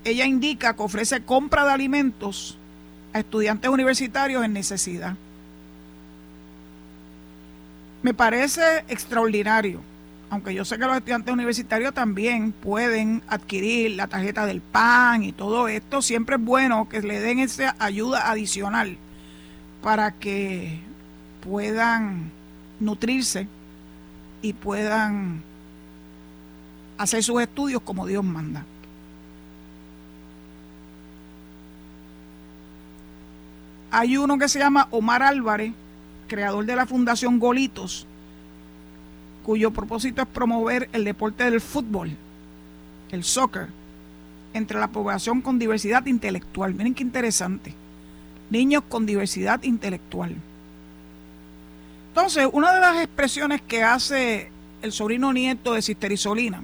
ella 0.04 0.26
indica 0.26 0.74
que 0.74 0.82
ofrece 0.82 1.22
compra 1.22 1.64
de 1.64 1.72
alimentos 1.72 2.58
a 3.12 3.20
estudiantes 3.20 3.70
universitarios 3.70 4.44
en 4.44 4.52
necesidad. 4.52 5.16
Me 8.02 8.14
parece 8.14 8.78
extraordinario, 8.88 9.80
aunque 10.28 10.52
yo 10.54 10.64
sé 10.64 10.76
que 10.76 10.86
los 10.86 10.96
estudiantes 10.96 11.32
universitarios 11.32 11.94
también 11.94 12.50
pueden 12.50 13.22
adquirir 13.28 13.92
la 13.92 14.08
tarjeta 14.08 14.44
del 14.44 14.60
PAN 14.60 15.22
y 15.22 15.32
todo 15.32 15.68
esto, 15.68 16.02
siempre 16.02 16.34
es 16.34 16.42
bueno 16.42 16.88
que 16.88 17.00
le 17.00 17.20
den 17.20 17.38
esa 17.38 17.76
ayuda 17.78 18.28
adicional 18.28 18.96
para 19.82 20.10
que 20.10 20.80
puedan 21.42 22.32
nutrirse 22.80 23.46
y 24.42 24.52
puedan 24.52 25.42
hacer 26.98 27.22
sus 27.22 27.40
estudios 27.40 27.82
como 27.82 28.06
Dios 28.06 28.24
manda. 28.24 28.64
Hay 33.92 34.16
uno 34.16 34.38
que 34.38 34.48
se 34.48 34.58
llama 34.58 34.88
Omar 34.90 35.22
Álvarez, 35.22 35.72
creador 36.32 36.64
de 36.64 36.74
la 36.74 36.86
Fundación 36.86 37.38
Golitos, 37.38 38.06
cuyo 39.42 39.70
propósito 39.70 40.22
es 40.22 40.28
promover 40.28 40.88
el 40.94 41.04
deporte 41.04 41.44
del 41.44 41.60
fútbol, 41.60 42.16
el 43.10 43.22
soccer, 43.22 43.68
entre 44.54 44.80
la 44.80 44.88
población 44.88 45.42
con 45.42 45.58
diversidad 45.58 46.06
intelectual. 46.06 46.72
Miren 46.72 46.94
qué 46.94 47.02
interesante. 47.02 47.74
Niños 48.48 48.82
con 48.88 49.04
diversidad 49.04 49.62
intelectual. 49.62 50.34
Entonces, 52.08 52.48
una 52.50 52.72
de 52.72 52.80
las 52.80 52.96
expresiones 52.96 53.60
que 53.60 53.82
hace 53.82 54.50
el 54.80 54.92
sobrino 54.92 55.34
nieto 55.34 55.74
de 55.74 55.82
Sister 55.82 56.12
Isolina 56.12 56.62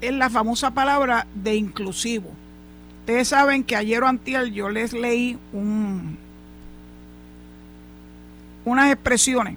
es 0.00 0.12
la 0.12 0.28
famosa 0.28 0.72
palabra 0.72 1.28
de 1.36 1.54
inclusivo. 1.54 2.30
Ustedes 3.00 3.28
saben 3.28 3.62
que 3.62 3.76
ayer 3.76 4.02
o 4.02 4.08
antier 4.08 4.46
yo 4.46 4.70
les 4.70 4.92
leí 4.92 5.38
un, 5.52 6.18
unas 8.64 8.92
expresiones 8.92 9.56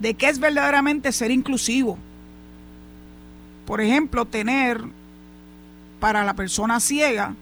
de 0.00 0.14
qué 0.14 0.28
es 0.28 0.38
verdaderamente 0.38 1.12
ser 1.12 1.30
inclusivo. 1.30 1.98
Por 3.66 3.80
ejemplo, 3.80 4.24
tener 4.24 4.82
para 6.00 6.24
la 6.24 6.34
persona 6.34 6.80
ciega, 6.80 7.34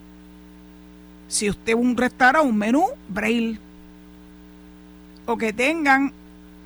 si 1.28 1.49
usted 1.49 1.75
un 1.75 1.97
restaurante, 1.97 2.49
un 2.49 2.57
menú 2.57 2.87
braille, 3.09 3.59
o 5.26 5.37
que 5.37 5.52
tengan 5.52 6.12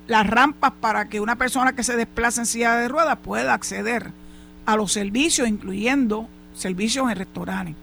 las 0.07 0.25
rampas 0.27 0.73
para 0.79 1.07
que 1.07 1.19
una 1.19 1.35
persona 1.35 1.73
que 1.73 1.83
se 1.83 1.95
desplaza 1.95 2.41
en 2.41 2.45
silla 2.45 2.75
de 2.75 2.87
ruedas 2.87 3.17
pueda 3.17 3.53
acceder 3.53 4.11
a 4.65 4.75
los 4.75 4.91
servicios, 4.91 5.47
incluyendo 5.47 6.27
servicios 6.55 7.09
en 7.09 7.17
restaurantes. 7.17 7.75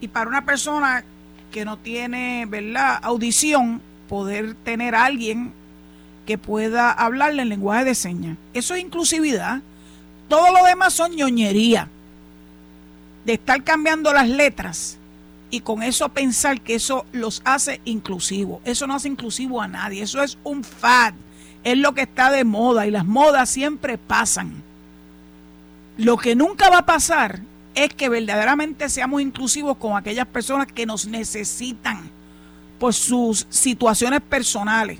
Y 0.00 0.08
para 0.08 0.28
una 0.28 0.44
persona 0.44 1.04
que 1.50 1.64
no 1.64 1.78
tiene, 1.78 2.46
¿verdad?, 2.46 2.98
audición, 3.02 3.80
poder 4.12 4.54
tener 4.56 4.94
a 4.94 5.06
alguien 5.06 5.54
que 6.26 6.36
pueda 6.36 6.92
hablarle 6.92 7.40
en 7.40 7.48
lenguaje 7.48 7.86
de 7.86 7.94
señas. 7.94 8.36
Eso 8.52 8.74
es 8.74 8.82
inclusividad. 8.82 9.62
Todo 10.28 10.52
lo 10.52 10.66
demás 10.66 10.92
son 10.92 11.16
ñoñería. 11.16 11.88
De 13.24 13.32
estar 13.32 13.64
cambiando 13.64 14.12
las 14.12 14.28
letras 14.28 14.98
y 15.48 15.60
con 15.60 15.82
eso 15.82 16.10
pensar 16.10 16.60
que 16.60 16.74
eso 16.74 17.06
los 17.12 17.40
hace 17.46 17.80
inclusivos. 17.86 18.60
Eso 18.66 18.86
no 18.86 18.96
hace 18.96 19.08
inclusivo 19.08 19.62
a 19.62 19.66
nadie. 19.68 20.02
Eso 20.02 20.22
es 20.22 20.36
un 20.44 20.62
fad. 20.62 21.14
Es 21.64 21.78
lo 21.78 21.94
que 21.94 22.02
está 22.02 22.30
de 22.30 22.44
moda 22.44 22.86
y 22.86 22.90
las 22.90 23.06
modas 23.06 23.48
siempre 23.48 23.96
pasan. 23.96 24.62
Lo 25.96 26.18
que 26.18 26.36
nunca 26.36 26.68
va 26.68 26.80
a 26.80 26.86
pasar 26.86 27.40
es 27.74 27.94
que 27.94 28.10
verdaderamente 28.10 28.90
seamos 28.90 29.22
inclusivos 29.22 29.78
con 29.78 29.96
aquellas 29.96 30.26
personas 30.26 30.66
que 30.66 30.84
nos 30.84 31.06
necesitan 31.06 32.10
por 32.82 32.94
sus 32.94 33.46
situaciones 33.48 34.20
personales, 34.22 34.98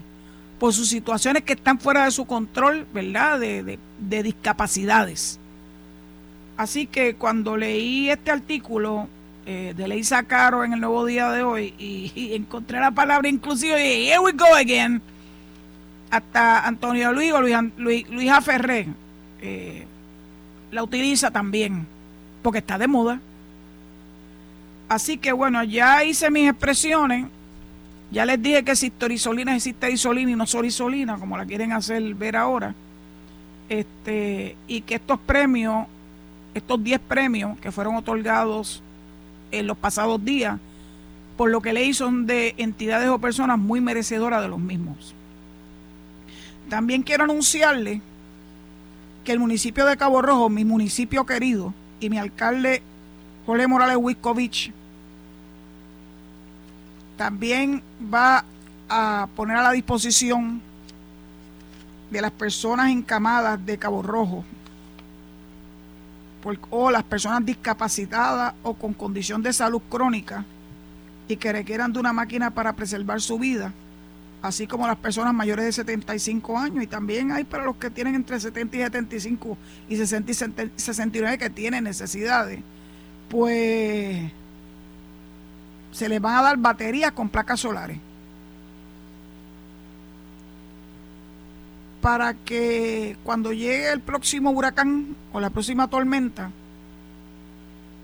por 0.61 0.73
sus 0.73 0.89
situaciones 0.89 1.43
que 1.43 1.55
están 1.55 1.81
fuera 1.81 2.05
de 2.05 2.13
su 2.13 2.25
control, 2.27 2.87
¿verdad? 2.95 3.41
De, 3.41 3.77
discapacidades. 4.23 5.41
Así 6.57 6.87
que 6.87 7.17
cuando 7.17 7.57
leí 7.57 8.09
este 8.09 8.31
artículo 8.31 9.09
eh, 9.47 9.75
de 9.77 9.89
Leisa 9.89 10.23
Caro 10.23 10.63
en 10.63 10.75
el 10.75 10.81
Nuevo 10.81 11.05
Día 11.07 11.33
de 11.33 11.43
hoy 11.43 11.75
y, 11.77 12.35
encontré 12.35 12.79
la 12.79 12.93
palabra 12.93 13.29
inclusive 13.29 13.85
y 13.85 14.11
here 14.11 14.21
we 14.21 14.31
go 14.31 14.55
again, 14.55 15.03
hasta 16.09 16.65
Antonio 16.65 17.11
Luis 17.11 17.33
o 17.33 17.41
Luis, 17.41 17.57
Luis, 17.79 18.09
Luis 18.11 18.31
eh, 19.41 19.87
la 20.71 20.85
utiliza 20.85 21.33
también, 21.33 21.89
porque 22.45 22.61
está 22.61 22.79
de 22.79 22.87
moda. 22.87 23.21
Así 24.89 25.19
que 25.19 25.33
bueno, 25.33 25.65
ya 25.65 26.05
hice 26.05 26.31
mis 26.31 26.49
expresiones. 26.49 27.27
Ya 28.13 28.27
les 28.27 28.41
dije 28.43 28.63
que 28.63 28.77
si 28.77 28.91
torisolina 28.91 29.57
es 29.57 29.67
isolina 29.67 30.31
y 30.31 30.37
no 30.37 30.47
sorisolina, 30.47 31.17
como 31.17 31.39
la 31.39 31.47
quieren 31.47 31.73
hacer 31.73 32.03
ver 32.15 32.37
ahora. 32.37 32.75
Este, 33.71 34.55
y 34.69 34.83
que 34.83 34.97
estos 34.97 35.19
premios, 35.19 35.87
estos 36.53 36.85
10 36.85 37.01
premios 37.01 37.59
que 37.59 37.73
fueron 37.73 37.97
otorgados 37.97 38.83
en 39.51 39.67
los 39.67 39.79
pasados 39.79 40.23
días, 40.23 40.59
por 41.39 41.51
lo 41.51 41.63
que 41.63 41.73
leí 41.73 41.95
son 41.95 42.27
de 42.27 42.55
entidades 42.59 43.09
o 43.09 43.19
personas 43.19 43.59
muy 43.59 43.81
merecedoras 43.81 44.43
de 44.43 44.49
los 44.49 44.61
mismos. 44.61 45.15
También 46.69 47.03
quiero 47.03 47.25
anunciarle 47.25 48.03
que 49.25 49.33
el 49.33 49.39
municipio 49.39 49.87
de 49.87 49.97
Cabo 49.97 50.21
Rojo, 50.21 50.51
mi 50.51 50.67
municipio 50.67 51.25
querido, 51.25 51.73
y 51.99 52.11
mi 52.11 52.19
alcalde 52.19 52.83
Jorge 53.47 53.67
Morales 53.67 53.97
Wiskovich, 53.99 54.71
también 57.23 57.85
va 58.13 58.45
a 58.89 59.29
poner 59.37 59.57
a 59.57 59.63
la 59.63 59.71
disposición 59.71 60.61
de 62.11 62.21
las 62.21 62.33
personas 62.33 62.91
encamadas 62.91 63.65
de 63.65 63.79
Cabo 63.79 64.03
Rojo 64.03 64.45
o 66.71 66.91
las 66.91 67.05
personas 67.05 67.47
discapacitadas 67.47 68.55
o 68.65 68.75
con 68.75 68.93
condición 68.93 69.41
de 69.41 69.53
salud 69.53 69.81
crónica 69.89 70.45
y 71.29 71.37
que 71.37 71.53
requieran 71.53 71.93
de 71.93 72.01
una 72.01 72.13
máquina 72.13 72.51
para 72.51 72.73
preservar 72.73 73.21
su 73.21 73.39
vida 73.39 73.73
así 74.43 74.67
como 74.67 74.89
las 74.89 74.97
personas 74.97 75.33
mayores 75.33 75.65
de 75.65 75.71
75 75.71 76.59
años. 76.59 76.83
Y 76.83 76.89
también 76.89 77.31
hay 77.31 77.45
para 77.45 77.65
los 77.65 77.77
que 77.77 77.89
tienen 77.89 78.17
entre 78.17 78.41
70 78.41 78.77
y 78.79 78.81
75 78.81 79.57
y 79.89 79.97
60 79.97 80.33
y 80.33 80.35
69 80.75 81.39
que 81.39 81.51
tienen 81.51 81.85
necesidades, 81.85 82.59
pues 83.29 84.33
se 85.93 86.09
les 86.09 86.21
van 86.21 86.37
a 86.37 86.43
dar 86.43 86.57
baterías 86.57 87.13
con 87.13 87.29
placas 87.29 87.61
solares. 87.61 87.99
Para 92.01 92.35
que 92.35 93.17
cuando 93.23 93.53
llegue 93.53 93.93
el 93.93 94.01
próximo 94.01 94.51
huracán 94.51 95.15
o 95.33 95.39
la 95.39 95.51
próxima 95.51 95.87
tormenta 95.87 96.51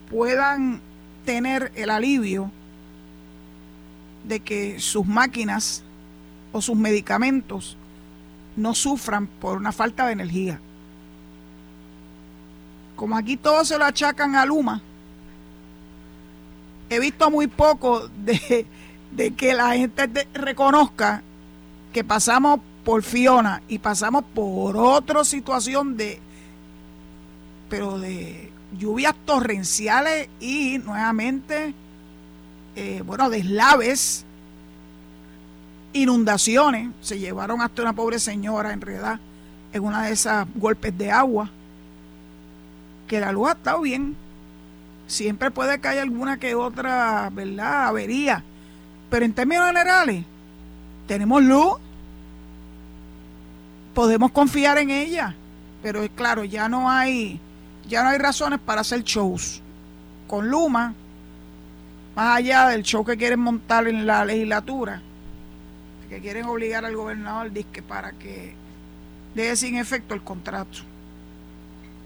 puedan 0.08 0.80
tener 1.24 1.72
el 1.74 1.90
alivio 1.90 2.52
de 4.24 4.40
que 4.40 4.78
sus 4.78 5.06
máquinas 5.06 5.82
o 6.52 6.62
sus 6.62 6.76
medicamentos 6.76 7.76
no 8.56 8.74
sufran 8.74 9.26
por 9.26 9.56
una 9.56 9.72
falta 9.72 10.06
de 10.06 10.12
energía. 10.12 10.60
Como 12.96 13.16
aquí 13.16 13.36
todos 13.36 13.68
se 13.68 13.78
lo 13.78 13.84
achacan 13.84 14.34
a 14.34 14.44
Luma, 14.44 14.82
he 16.90 16.98
visto 17.00 17.30
muy 17.30 17.46
poco 17.46 18.08
de, 18.24 18.66
que 19.36 19.54
la 19.54 19.72
gente 19.74 20.28
reconozca 20.34 21.22
que 21.92 22.04
pasamos 22.04 22.60
por 22.84 23.02
Fiona 23.02 23.62
y 23.68 23.78
pasamos 23.78 24.24
por 24.34 24.76
otra 24.76 25.24
situación 25.24 25.96
de, 25.96 26.20
pero 27.68 27.98
de 27.98 28.50
lluvias 28.78 29.14
torrenciales 29.24 30.28
y 30.40 30.78
nuevamente, 30.78 31.74
eh, 32.76 33.02
bueno, 33.04 33.28
deslaves 33.30 34.24
inundaciones, 35.92 36.90
se 37.00 37.18
llevaron 37.18 37.60
hasta 37.60 37.82
una 37.82 37.92
pobre 37.92 38.18
señora 38.18 38.72
enredada 38.72 39.20
en 39.72 39.84
una 39.84 40.04
de 40.04 40.12
esas 40.12 40.46
golpes 40.54 40.96
de 40.96 41.10
agua, 41.10 41.50
que 43.06 43.20
la 43.20 43.32
luz 43.32 43.48
ha 43.48 43.52
estado 43.52 43.80
bien. 43.80 44.16
Siempre 45.08 45.50
puede 45.50 45.80
que 45.80 45.88
haya 45.88 46.02
alguna 46.02 46.38
que 46.38 46.54
otra, 46.54 47.30
¿verdad? 47.32 47.86
Avería. 47.86 48.44
Pero 49.10 49.24
en 49.24 49.32
términos 49.32 49.66
generales, 49.66 50.22
tenemos 51.06 51.42
luz, 51.42 51.78
podemos 53.94 54.30
confiar 54.30 54.76
en 54.78 54.90
ella. 54.90 55.34
Pero 55.82 56.06
claro, 56.14 56.44
ya 56.44 56.68
no 56.68 56.90
hay, 56.90 57.40
ya 57.88 58.02
no 58.02 58.10
hay 58.10 58.18
razones 58.18 58.60
para 58.60 58.82
hacer 58.82 59.02
shows. 59.02 59.62
Con 60.26 60.50
Luma, 60.50 60.92
más 62.14 62.36
allá 62.36 62.68
del 62.68 62.82
show 62.82 63.02
que 63.02 63.16
quieren 63.16 63.40
montar 63.40 63.88
en 63.88 64.06
la 64.06 64.26
legislatura, 64.26 65.00
que 66.10 66.20
quieren 66.20 66.44
obligar 66.44 66.84
al 66.84 66.94
gobernador 66.94 67.50
disque 67.50 67.80
para 67.82 68.12
que 68.12 68.54
deje 69.34 69.56
sin 69.56 69.76
efecto 69.76 70.12
el 70.12 70.22
contrato. 70.22 70.80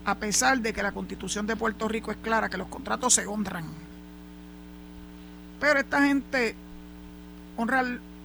A 0.05 0.17
pesar 0.17 0.61
de 0.61 0.73
que 0.73 0.83
la 0.83 0.93
constitución 0.93 1.47
de 1.47 1.57
Puerto 1.57 1.89
Rico 1.89 2.11
es 2.11 2.17
clara 2.17 2.49
que 2.49 2.57
los 2.57 2.69
contratos 2.69 3.15
se 3.15 3.27
honran. 3.27 3.65
Pero 5.61 5.79
esta 5.79 6.05
gente 6.05 6.57
honra 7.57 7.85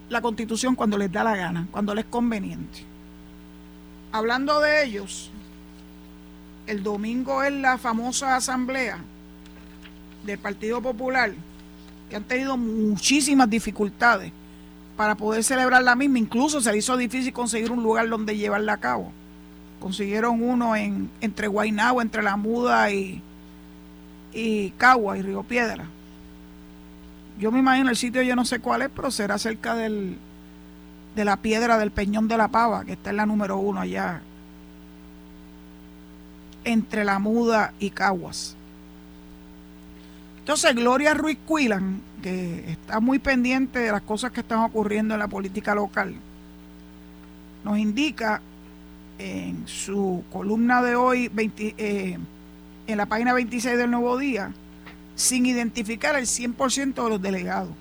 la 0.09 0.21
constitución 0.21 0.75
cuando 0.75 0.97
les 0.97 1.11
da 1.11 1.23
la 1.23 1.35
gana, 1.35 1.67
cuando 1.71 1.93
les 1.93 2.05
es 2.05 2.11
conveniente. 2.11 2.79
Hablando 4.11 4.59
de 4.59 4.85
ellos, 4.85 5.29
el 6.65 6.81
domingo 6.81 7.43
es 7.43 7.53
la 7.53 7.77
famosa 7.77 8.35
asamblea 8.35 8.99
del 10.25 10.39
Partido 10.39 10.81
Popular, 10.81 11.31
que 12.09 12.15
han 12.15 12.23
tenido 12.23 12.57
muchísimas 12.57 13.49
dificultades 13.49 14.31
para 14.95 15.15
poder 15.15 15.43
celebrar 15.43 15.83
la 15.83 15.95
misma. 15.95 16.19
Incluso 16.19 16.59
se 16.59 16.71
le 16.71 16.79
hizo 16.79 16.97
difícil 16.97 17.31
conseguir 17.33 17.71
un 17.71 17.83
lugar 17.83 18.09
donde 18.09 18.35
llevarla 18.35 18.73
a 18.73 18.77
cabo. 18.77 19.11
Consiguieron 19.79 20.41
uno 20.41 20.75
en, 20.75 21.09
entre 21.21 21.47
Guaynabo, 21.47 22.01
entre 22.01 22.23
La 22.23 22.35
Muda 22.35 22.91
y, 22.91 23.21
y 24.33 24.71
Cagua 24.71 25.17
y 25.17 25.21
Río 25.21 25.43
Piedra. 25.43 25.85
Yo 27.39 27.51
me 27.51 27.59
imagino 27.59 27.89
el 27.89 27.95
sitio, 27.95 28.21
yo 28.23 28.35
no 28.35 28.45
sé 28.45 28.59
cuál 28.59 28.81
es, 28.81 28.89
pero 28.95 29.11
será 29.11 29.37
cerca 29.37 29.75
del, 29.75 30.17
de 31.15 31.25
la 31.25 31.37
piedra 31.37 31.77
del 31.77 31.91
Peñón 31.91 32.27
de 32.27 32.37
la 32.37 32.47
Pava, 32.47 32.83
que 32.85 32.93
está 32.93 33.11
en 33.11 33.17
la 33.17 33.25
número 33.25 33.57
uno 33.57 33.79
allá, 33.79 34.21
entre 36.63 37.05
La 37.05 37.19
Muda 37.19 37.73
y 37.79 37.91
Caguas. 37.91 38.55
Entonces, 40.39 40.75
Gloria 40.75 41.13
Ruiz 41.13 41.37
Cuilan, 41.45 42.01
que 42.21 42.71
está 42.71 42.99
muy 42.99 43.19
pendiente 43.19 43.79
de 43.79 43.91
las 43.91 44.01
cosas 44.01 44.31
que 44.31 44.39
están 44.41 44.59
ocurriendo 44.59 45.13
en 45.13 45.19
la 45.19 45.27
política 45.27 45.75
local, 45.75 46.15
nos 47.63 47.77
indica 47.77 48.41
en 49.19 49.67
su 49.67 50.23
columna 50.32 50.82
de 50.82 50.95
hoy, 50.95 51.32
eh, 51.58 52.17
en 52.88 52.97
la 52.97 53.06
página 53.06 53.34
26 53.34 53.77
del 53.77 53.91
Nuevo 53.91 54.17
Día, 54.17 54.51
sin 55.15 55.45
identificar 55.45 56.15
el 56.15 56.25
100% 56.25 57.03
de 57.03 57.10
los 57.10 57.21
delegados 57.21 57.73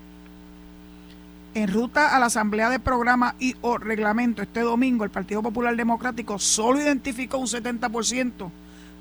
en 1.56 1.72
ruta 1.72 2.14
a 2.14 2.18
la 2.18 2.26
Asamblea 2.26 2.68
de 2.68 2.78
Programa 2.78 3.34
y 3.38 3.56
o 3.62 3.78
Reglamento 3.78 4.42
este 4.42 4.60
domingo, 4.60 5.04
el 5.04 5.10
Partido 5.10 5.42
Popular 5.42 5.74
Democrático 5.74 6.38
solo 6.38 6.82
identificó 6.82 7.38
un 7.38 7.46
70% 7.46 8.50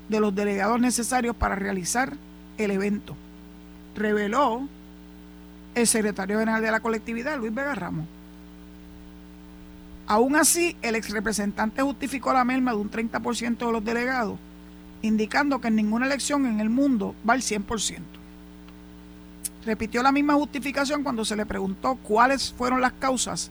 de 0.08 0.20
los 0.20 0.34
delegados 0.34 0.80
necesarios 0.80 1.36
para 1.36 1.54
realizar 1.54 2.14
el 2.56 2.70
evento. 2.70 3.14
Reveló 3.94 4.66
el 5.74 5.86
secretario 5.86 6.38
general 6.38 6.62
de 6.62 6.70
la 6.70 6.80
colectividad, 6.80 7.38
Luis 7.38 7.54
Vega 7.54 7.74
Ramos. 7.74 8.06
Aún 10.08 10.36
así, 10.36 10.76
el 10.82 10.94
ex 10.94 11.10
representante 11.10 11.82
justificó 11.82 12.32
la 12.32 12.44
merma 12.44 12.70
de 12.70 12.76
un 12.76 12.90
30% 12.90 13.58
de 13.58 13.72
los 13.72 13.84
delegados, 13.84 14.38
indicando 15.02 15.60
que 15.60 15.68
en 15.68 15.74
ninguna 15.74 16.06
elección 16.06 16.46
en 16.46 16.60
el 16.60 16.70
mundo 16.70 17.14
va 17.28 17.34
el 17.34 17.42
100%. 17.42 17.98
Repitió 19.64 20.04
la 20.04 20.12
misma 20.12 20.34
justificación 20.34 21.02
cuando 21.02 21.24
se 21.24 21.34
le 21.34 21.44
preguntó 21.44 21.96
cuáles 21.96 22.52
fueron 22.52 22.80
las 22.80 22.92
causas 22.92 23.50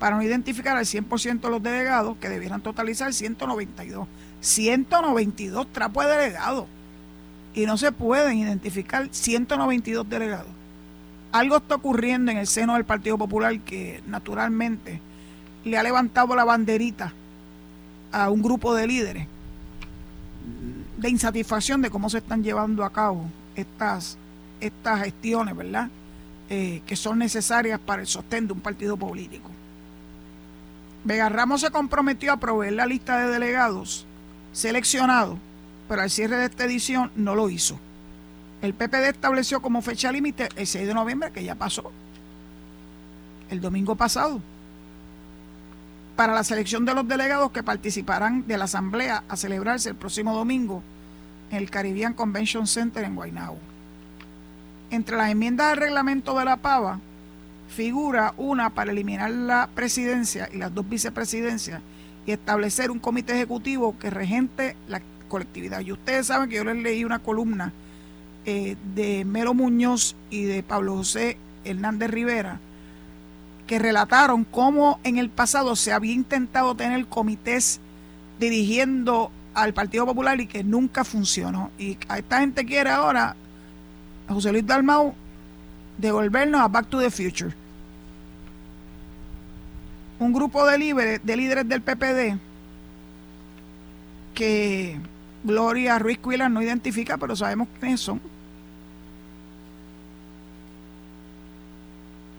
para 0.00 0.16
no 0.16 0.22
identificar 0.24 0.76
al 0.76 0.86
100% 0.86 1.40
de 1.40 1.50
los 1.50 1.62
delegados 1.62 2.16
que 2.16 2.28
debieran 2.28 2.60
totalizar 2.60 3.14
192. 3.14 4.08
192 4.40 5.72
trapos 5.72 6.04
de 6.04 6.10
delegados. 6.10 6.66
Y 7.54 7.64
no 7.66 7.76
se 7.76 7.92
pueden 7.92 8.38
identificar 8.38 9.06
192 9.12 10.08
delegados. 10.08 10.48
Algo 11.30 11.58
está 11.58 11.76
ocurriendo 11.76 12.32
en 12.32 12.38
el 12.38 12.48
seno 12.48 12.74
del 12.74 12.84
Partido 12.84 13.16
Popular 13.16 13.60
que 13.60 14.02
naturalmente 14.08 15.00
le 15.64 15.78
ha 15.78 15.82
levantado 15.82 16.34
la 16.34 16.44
banderita 16.44 17.12
a 18.10 18.30
un 18.30 18.42
grupo 18.42 18.74
de 18.74 18.86
líderes 18.86 19.26
de 20.96 21.08
insatisfacción 21.08 21.82
de 21.82 21.90
cómo 21.90 22.08
se 22.10 22.18
están 22.18 22.42
llevando 22.42 22.84
a 22.84 22.92
cabo 22.92 23.24
estas 23.54 24.18
estas 24.60 25.02
gestiones, 25.02 25.56
¿verdad? 25.56 25.88
Eh, 26.48 26.82
que 26.86 26.96
son 26.96 27.18
necesarias 27.18 27.80
para 27.80 28.02
el 28.02 28.06
sostén 28.06 28.46
de 28.46 28.52
un 28.52 28.60
partido 28.60 28.96
político. 28.96 29.50
Vega 31.04 31.28
Ramos 31.28 31.62
se 31.62 31.70
comprometió 31.70 32.32
a 32.32 32.36
proveer 32.36 32.74
la 32.74 32.86
lista 32.86 33.18
de 33.18 33.32
delegados 33.32 34.06
seleccionados, 34.52 35.38
pero 35.88 36.02
al 36.02 36.10
cierre 36.10 36.36
de 36.36 36.44
esta 36.44 36.64
edición 36.64 37.10
no 37.16 37.34
lo 37.34 37.50
hizo. 37.50 37.78
El 38.60 38.74
PPD 38.74 39.08
estableció 39.08 39.60
como 39.60 39.82
fecha 39.82 40.12
límite 40.12 40.48
el 40.54 40.66
6 40.66 40.86
de 40.86 40.94
noviembre, 40.94 41.32
que 41.32 41.42
ya 41.42 41.56
pasó, 41.56 41.90
el 43.50 43.60
domingo 43.60 43.96
pasado, 43.96 44.40
para 46.22 46.34
la 46.34 46.44
selección 46.44 46.84
de 46.84 46.94
los 46.94 47.08
delegados 47.08 47.50
que 47.50 47.64
participarán 47.64 48.46
de 48.46 48.56
la 48.56 48.66
asamblea 48.66 49.24
a 49.28 49.36
celebrarse 49.36 49.88
el 49.88 49.96
próximo 49.96 50.32
domingo 50.32 50.80
en 51.50 51.56
el 51.56 51.68
Caribbean 51.68 52.14
Convention 52.14 52.68
Center 52.68 53.02
en 53.02 53.16
Guaynabo. 53.16 53.58
Entre 54.92 55.16
las 55.16 55.32
enmiendas 55.32 55.72
al 55.72 55.78
reglamento 55.78 56.38
de 56.38 56.44
la 56.44 56.58
PAVA 56.58 57.00
figura 57.66 58.34
una 58.36 58.70
para 58.70 58.92
eliminar 58.92 59.32
la 59.32 59.68
presidencia 59.74 60.48
y 60.52 60.58
las 60.58 60.72
dos 60.72 60.88
vicepresidencias 60.88 61.82
y 62.24 62.30
establecer 62.30 62.92
un 62.92 63.00
comité 63.00 63.32
ejecutivo 63.32 63.98
que 63.98 64.08
regente 64.08 64.76
la 64.86 65.02
colectividad. 65.28 65.80
Y 65.80 65.90
ustedes 65.90 66.28
saben 66.28 66.48
que 66.48 66.54
yo 66.54 66.62
les 66.62 66.76
leí 66.76 67.04
una 67.04 67.18
columna 67.18 67.72
eh, 68.46 68.76
de 68.94 69.24
Melo 69.24 69.54
Muñoz 69.54 70.14
y 70.30 70.44
de 70.44 70.62
Pablo 70.62 70.94
José 70.98 71.36
Hernández 71.64 72.12
Rivera 72.12 72.60
que 73.66 73.78
relataron 73.78 74.44
cómo 74.44 74.98
en 75.04 75.18
el 75.18 75.30
pasado 75.30 75.76
se 75.76 75.92
había 75.92 76.12
intentado 76.12 76.74
tener 76.74 77.06
comités 77.06 77.80
dirigiendo 78.38 79.30
al 79.54 79.74
Partido 79.74 80.06
Popular 80.06 80.40
y 80.40 80.46
que 80.46 80.64
nunca 80.64 81.04
funcionó. 81.04 81.70
Y 81.78 81.98
a 82.08 82.18
esta 82.18 82.40
gente 82.40 82.64
quiere 82.64 82.90
ahora 82.90 83.36
José 84.28 84.52
Luis 84.52 84.66
Dalmau 84.66 85.14
devolvernos 85.98 86.60
a 86.60 86.68
Back 86.68 86.88
to 86.88 87.00
the 87.00 87.10
Future. 87.10 87.54
Un 90.18 90.32
grupo 90.32 90.66
de 90.66 90.78
líderes, 90.78 91.20
de 91.24 91.36
líderes 91.36 91.68
del 91.68 91.82
PPD 91.82 92.38
que 94.34 94.98
Gloria 95.44 95.98
Ruiz 95.98 96.18
Cuilas 96.18 96.50
no 96.50 96.62
identifica, 96.62 97.18
pero 97.18 97.36
sabemos 97.36 97.68
quiénes 97.78 98.00
son. 98.00 98.20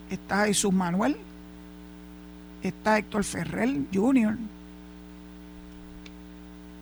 Está 0.09 0.45
Jesús 0.45 0.73
Manuel, 0.73 1.17
está 2.61 2.97
Héctor 2.97 3.23
Ferrer 3.23 3.81
Jr., 3.93 4.37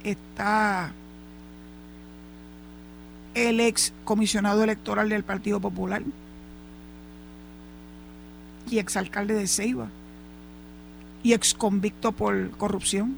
está 0.04 0.92
el 3.34 3.60
ex 3.60 3.94
comisionado 4.04 4.64
electoral 4.64 5.10
del 5.10 5.24
Partido 5.24 5.60
Popular 5.60 6.04
y 8.70 8.80
exalcalde 8.80 9.34
de 9.34 9.48
Ceiba 9.48 9.88
y 11.24 11.34
ex 11.34 11.54
convicto 11.54 12.12
por 12.12 12.52
corrupción. 12.52 13.18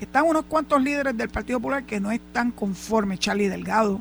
Están 0.00 0.26
unos 0.26 0.44
cuantos 0.44 0.80
líderes 0.80 1.16
del 1.16 1.28
Partido 1.28 1.58
Popular 1.58 1.84
que 1.84 1.98
no 1.98 2.12
están 2.12 2.52
conformes, 2.52 3.18
Charlie 3.18 3.48
Delgado, 3.48 4.00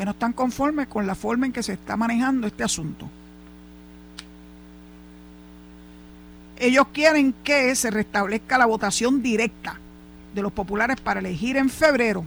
que 0.00 0.06
no 0.06 0.12
están 0.12 0.32
conformes 0.32 0.88
con 0.88 1.06
la 1.06 1.14
forma 1.14 1.44
en 1.44 1.52
que 1.52 1.62
se 1.62 1.74
está 1.74 1.94
manejando 1.94 2.46
este 2.46 2.64
asunto. 2.64 3.06
Ellos 6.58 6.86
quieren 6.90 7.34
que 7.44 7.74
se 7.74 7.90
restablezca 7.90 8.56
la 8.56 8.64
votación 8.64 9.20
directa 9.20 9.78
de 10.34 10.40
los 10.40 10.52
populares 10.52 10.98
para 11.02 11.20
elegir 11.20 11.58
en 11.58 11.68
febrero 11.68 12.24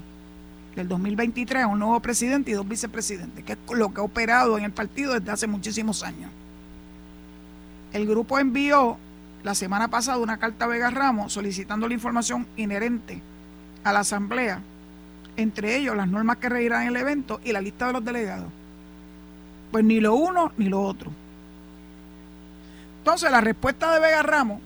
del 0.76 0.88
2023 0.88 1.64
a 1.64 1.68
un 1.68 1.80
nuevo 1.80 2.00
presidente 2.00 2.52
y 2.52 2.54
dos 2.54 2.68
vicepresidentes, 2.68 3.44
que 3.44 3.54
es 3.54 3.58
lo 3.72 3.92
que 3.92 4.02
ha 4.02 4.04
operado 4.04 4.56
en 4.60 4.66
el 4.66 4.72
partido 4.72 5.20
desde 5.20 5.32
hace 5.32 5.48
muchísimos 5.48 6.04
años. 6.04 6.30
El 7.92 8.06
grupo 8.06 8.38
envió 8.38 9.00
la 9.42 9.56
semana 9.56 9.88
pasada 9.88 10.20
una 10.20 10.38
carta 10.38 10.66
a 10.66 10.68
Vega 10.68 10.92
Ramos 10.92 11.34
solicitando 11.34 11.88
la 11.88 11.96
información 11.96 12.46
inherente 12.56 13.20
a 13.84 13.92
la 13.92 14.02
asamblea, 14.02 14.62
entre 15.38 15.78
ellos 15.78 15.96
las 15.96 16.08
normas 16.08 16.38
que 16.38 16.50
regirán 16.50 16.88
el 16.88 16.96
evento 16.96 17.40
y 17.44 17.52
la 17.52 17.62
lista 17.62 17.88
de 17.88 17.94
los 17.94 18.06
delegados. 18.06 18.48
Pues 19.72 19.84
ni 19.84 20.00
lo 20.00 20.16
uno 20.16 20.52
ni 20.58 20.66
lo 20.70 20.82
otro. 20.82 21.12
Entonces 23.00 23.32
la 23.32 23.42
respuesta 23.42 23.94
de 23.94 24.00
Vega 24.00 24.22
Ramos 24.24 24.62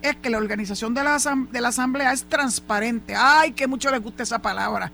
es 0.00 0.16
que 0.16 0.30
la 0.30 0.38
organización 0.38 0.94
de 0.94 1.04
la, 1.04 1.18
de 1.50 1.60
la 1.60 1.68
asamblea 1.68 2.12
es 2.12 2.24
transparente. 2.24 3.14
Ay, 3.16 3.52
que 3.52 3.66
mucho 3.66 3.90
les 3.90 4.02
gusta 4.02 4.22
esa 4.22 4.40
palabra. 4.40 4.90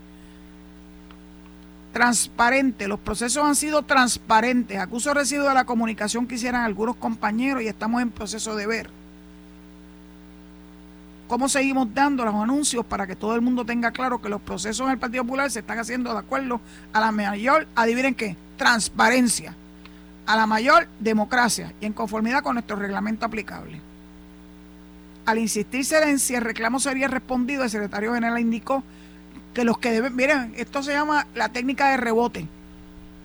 Transparente, 1.93 2.87
los 2.87 2.99
procesos 2.99 3.43
han 3.43 3.55
sido 3.55 3.81
transparentes. 3.81 4.77
Acuso 4.77 5.13
residuo 5.13 5.47
de 5.47 5.55
la 5.55 5.65
comunicación 5.65 6.27
que 6.27 6.35
hicieran 6.35 6.63
algunos 6.63 6.95
compañeros 6.95 7.63
y 7.63 7.67
estamos 7.67 8.01
en 8.01 8.11
proceso 8.11 8.55
de 8.55 8.67
ver 8.67 8.98
cómo 11.29 11.47
seguimos 11.47 11.93
dando 11.93 12.25
los 12.25 12.33
anuncios 12.33 12.83
para 12.83 13.05
que 13.05 13.15
todo 13.15 13.35
el 13.35 13.41
mundo 13.41 13.63
tenga 13.63 13.91
claro 13.91 14.19
que 14.19 14.29
los 14.29 14.41
procesos 14.41 14.87
en 14.87 14.93
el 14.93 14.97
Partido 14.97 15.23
Popular 15.23 15.51
se 15.51 15.59
están 15.59 15.77
haciendo 15.77 16.11
de 16.11 16.17
acuerdo 16.17 16.59
a 16.91 16.99
la 16.99 17.11
mayor, 17.11 17.67
adivinen 17.75 18.15
qué, 18.15 18.35
transparencia, 18.57 19.55
a 20.25 20.35
la 20.35 20.47
mayor 20.47 20.87
democracia 20.99 21.71
y 21.79 21.85
en 21.85 21.93
conformidad 21.93 22.41
con 22.41 22.55
nuestro 22.55 22.77
reglamento 22.77 23.27
aplicable. 23.27 23.79
Al 25.27 25.37
insistirse 25.37 26.01
en 26.01 26.17
si 26.17 26.33
el 26.33 26.41
reclamo 26.41 26.79
sería 26.79 27.07
respondido, 27.07 27.63
el 27.63 27.69
secretario 27.69 28.15
general 28.15 28.39
indicó 28.39 28.83
que 29.53 29.63
los 29.63 29.77
que 29.77 29.91
deben, 29.91 30.15
miren, 30.15 30.55
esto 30.57 30.81
se 30.81 30.93
llama 30.93 31.27
la 31.35 31.49
técnica 31.49 31.91
de 31.91 31.97
rebote. 31.97 32.47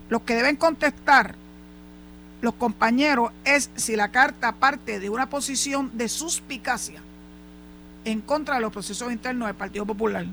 Los 0.09 0.21
que 0.21 0.35
deben 0.35 0.57
contestar 0.57 1.33
los 2.41 2.53
compañeros 2.53 3.31
es 3.45 3.71
si 3.75 3.95
la 3.95 4.11
carta 4.11 4.51
parte 4.51 4.99
de 4.99 5.09
una 5.09 5.27
posición 5.27 5.89
de 5.97 6.07
suspicacia 6.07 7.01
en 8.05 8.21
contra 8.21 8.55
de 8.55 8.61
los 8.61 8.71
procesos 8.71 9.11
internos 9.11 9.47
del 9.47 9.55
Partido 9.55 9.85
Popular. 9.85 10.25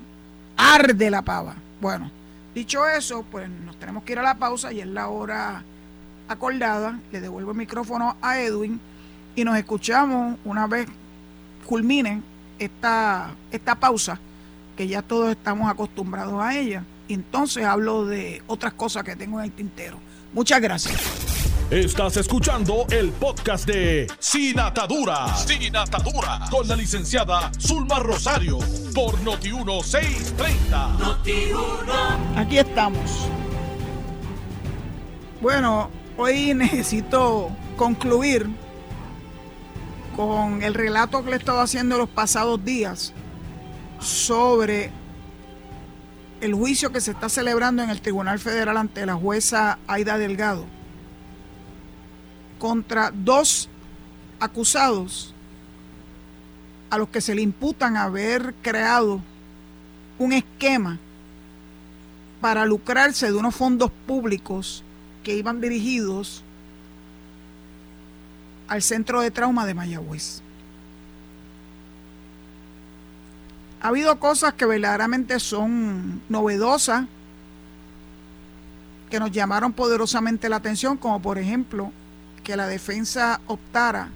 Arde 0.57 1.11
la 1.11 1.23
pava. 1.23 1.57
Bueno, 1.81 2.11
dicho 2.55 2.87
eso, 2.87 3.25
pues 3.31 3.49
nos 3.49 3.77
tenemos 3.77 4.05
que 4.05 4.13
ir 4.13 4.19
a 4.19 4.23
la 4.23 4.37
pausa 4.37 4.73
y 4.73 4.81
es 4.81 4.87
la 4.87 5.09
hora 5.09 5.65
acordada. 6.29 7.01
Le 7.11 7.21
devuelvo 7.21 7.51
el 7.51 7.57
micrófono 7.57 8.17
a 8.23 8.39
Edwin 8.39 8.81
y 9.35 9.45
nos 9.45 9.57
escuchamos 9.57 10.39
una 10.45 10.67
vez 10.67 10.87
culminen 11.67 12.23
esta, 12.59 13.35
esta 13.51 13.75
pausa, 13.75 14.19
que 14.77 14.87
ya 14.87 15.03
todos 15.03 15.31
estamos 15.31 15.71
acostumbrados 15.71 16.41
a 16.41 16.57
ella. 16.57 16.85
Entonces 17.09 17.65
hablo 17.65 18.07
de 18.07 18.43
otras 18.47 18.75
cosas 18.75 19.05
que 19.05 19.17
tengo 19.17 19.39
en 19.41 19.47
el 19.47 19.53
tintero. 19.53 19.99
Muchas 20.33 20.61
gracias. 20.61 21.42
Estás 21.73 22.19
escuchando 22.19 22.85
el 22.91 23.13
podcast 23.13 23.67
de 23.67 24.07
Sin 24.19 24.61
Atadura. 24.61 25.35
Sin 25.35 25.75
Atadura. 25.75 26.41
Con 26.51 26.69
la 26.69 26.77
licenciada 26.77 27.51
Zulma 27.59 27.99
Rosario. 27.99 28.59
Por 28.95 29.15
Noti1630. 29.21 30.99
Noti1. 30.99 32.37
Aquí 32.37 32.59
estamos. 32.59 33.27
Bueno, 35.41 35.89
hoy 36.19 36.53
necesito 36.53 37.51
concluir 37.79 38.51
con 40.15 40.63
el 40.63 40.75
relato 40.75 41.25
que 41.25 41.31
le 41.31 41.37
he 41.37 41.39
estado 41.39 41.63
haciendo 41.63 41.97
los 41.97 42.11
pasados 42.11 42.63
días 42.63 43.15
sobre 43.99 44.91
el 46.43 46.53
juicio 46.53 46.93
que 46.93 47.01
se 47.01 47.13
está 47.13 47.31
celebrando 47.31 47.83
en 47.83 47.89
el 47.89 48.03
Tribunal 48.03 48.39
Federal 48.39 48.77
ante 48.77 49.07
la 49.07 49.15
jueza 49.15 49.79
Aida 49.87 50.19
Delgado 50.19 50.67
contra 52.63 53.11
dos 53.13 53.69
acusados 54.39 55.35
a 56.91 56.97
los 56.97 57.09
que 57.09 57.21
se 57.21 57.35
le 57.35 57.43
imputan 57.43 57.97
haber 57.97 58.55
creado 58.63 59.21
un 60.17 60.33
esquema 60.33 61.01
para 62.41 62.65
lucrarse 62.65 63.27
de 63.27 63.37
unos 63.37 63.57
fondos 63.57 63.91
públicos 64.07 64.85
que 65.25 65.35
iban 65.35 65.61
dirigidos 65.61 66.45
al 68.69 68.81
centro 68.81 69.23
de 69.23 69.33
trauma 69.33 69.67
de 69.67 69.75
Mayagüez. 69.75 70.41
Ha 73.81 73.89
habido 73.89 74.21
cosas 74.21 74.55
que 74.55 74.67
verdaderamente 74.67 75.41
son 75.41 76.23
novedosas, 76.29 77.07
que 79.11 79.19
nos 79.19 79.33
llamaron 79.33 79.73
poderosamente 79.73 80.49
la 80.49 80.57
atención, 80.57 80.97
como 80.97 81.21
por 81.21 81.39
ejemplo 81.39 81.91
que 82.43 82.57
la 82.57 82.67
defensa 82.67 83.41
optara 83.47 84.11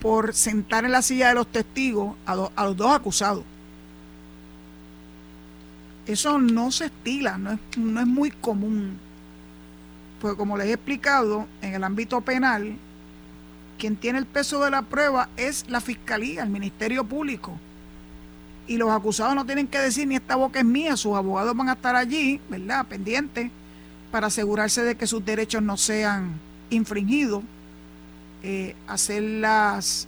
por 0.00 0.34
sentar 0.34 0.84
en 0.84 0.92
la 0.92 1.02
silla 1.02 1.28
de 1.28 1.34
los 1.34 1.46
testigos 1.48 2.16
a, 2.26 2.34
los 2.34 2.76
dos 2.76 2.94
acusados. 2.94 3.44
Eso 6.06 6.38
no 6.38 6.70
se 6.70 6.86
estila, 6.86 7.36
no 7.36 7.52
es, 7.52 7.58
no 7.76 8.00
es 8.00 8.06
muy 8.06 8.30
común. 8.30 8.98
Pues 10.20 10.34
como 10.34 10.56
les 10.56 10.68
he 10.68 10.72
explicado, 10.72 11.46
en 11.60 11.74
el 11.74 11.84
ámbito 11.84 12.20
penal, 12.20 12.76
quien 13.78 13.96
tiene 13.96 14.18
el 14.18 14.26
peso 14.26 14.62
de 14.64 14.70
la 14.70 14.82
prueba 14.82 15.28
es 15.36 15.68
la 15.68 15.80
fiscalía, 15.80 16.42
el 16.42 16.48
Ministerio 16.48 17.04
Público. 17.04 17.58
Y 18.66 18.76
los 18.76 18.90
acusados 18.90 19.34
no 19.34 19.46
tienen 19.46 19.66
que 19.66 19.78
decir 19.78 20.06
ni 20.06 20.16
esta 20.16 20.36
boca 20.36 20.58
es 20.58 20.64
mía, 20.64 20.96
sus 20.96 21.16
abogados 21.16 21.56
van 21.56 21.68
a 21.68 21.74
estar 21.74 21.94
allí, 21.94 22.40
¿verdad? 22.48 22.86
Pendientes 22.86 23.50
para 24.10 24.28
asegurarse 24.28 24.82
de 24.82 24.96
que 24.96 25.06
sus 25.06 25.24
derechos 25.24 25.62
no 25.62 25.76
sean 25.76 26.47
infringido, 26.70 27.42
eh, 28.42 28.76
hacer 28.86 29.22
las 29.22 30.06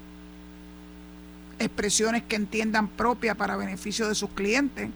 expresiones 1.59 2.23
que 2.23 2.37
entiendan 2.37 2.89
propias 2.89 3.37
para 3.37 3.57
beneficio 3.57 4.09
de 4.09 4.15
sus 4.15 4.31
clientes, 4.31 4.89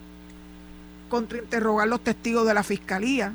contrainterrogar 1.11 1.88
los 1.88 2.03
testigos 2.03 2.46
de 2.46 2.55
la 2.55 2.62
fiscalía. 2.62 3.33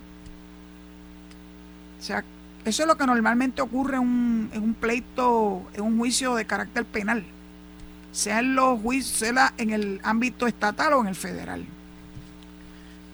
O 2.00 2.04
sea, 2.04 2.24
eso 2.66 2.84
es 2.84 2.88
lo 2.88 2.98
que 2.98 3.06
normalmente 3.06 3.62
ocurre 3.62 3.98
en 3.98 4.02
un, 4.02 4.50
en 4.54 4.64
un 4.64 4.74
pleito, 4.74 5.64
en 5.74 5.82
un 5.82 5.98
juicio 5.98 6.36
de 6.36 6.46
carácter 6.46 6.86
penal, 6.86 7.26
sea 8.12 8.40
en 8.40 8.56
los 8.56 8.82
juicios, 8.82 9.18
sea 9.18 9.54
en 9.58 9.70
el 9.72 10.02
ámbito 10.04 10.48
estatal 10.48 10.94
o 10.94 11.02
en 11.02 11.08
el 11.08 11.16
federal. 11.16 11.66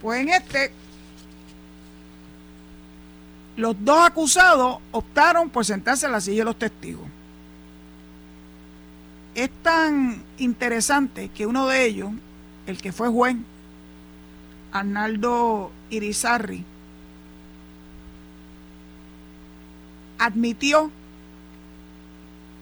Pues 0.02 0.22
en 0.22 0.30
este 0.30 0.72
los 3.56 3.76
dos 3.84 4.06
acusados 4.06 4.80
optaron 4.92 5.50
por 5.50 5.66
sentarse 5.66 6.06
en 6.06 6.12
la 6.12 6.22
silla 6.22 6.40
de 6.40 6.46
los 6.46 6.60
testigos. 6.60 7.08
Es 9.34 9.50
tan 9.62 10.24
interesante 10.38 11.30
que 11.30 11.46
uno 11.46 11.68
de 11.68 11.86
ellos, 11.86 12.12
el 12.68 12.82
que 12.82 12.92
fue 12.92 13.10
juez, 13.10 13.36
Arnaldo 14.72 15.72
Irizarri, 15.90 16.64
admitió 20.18 20.92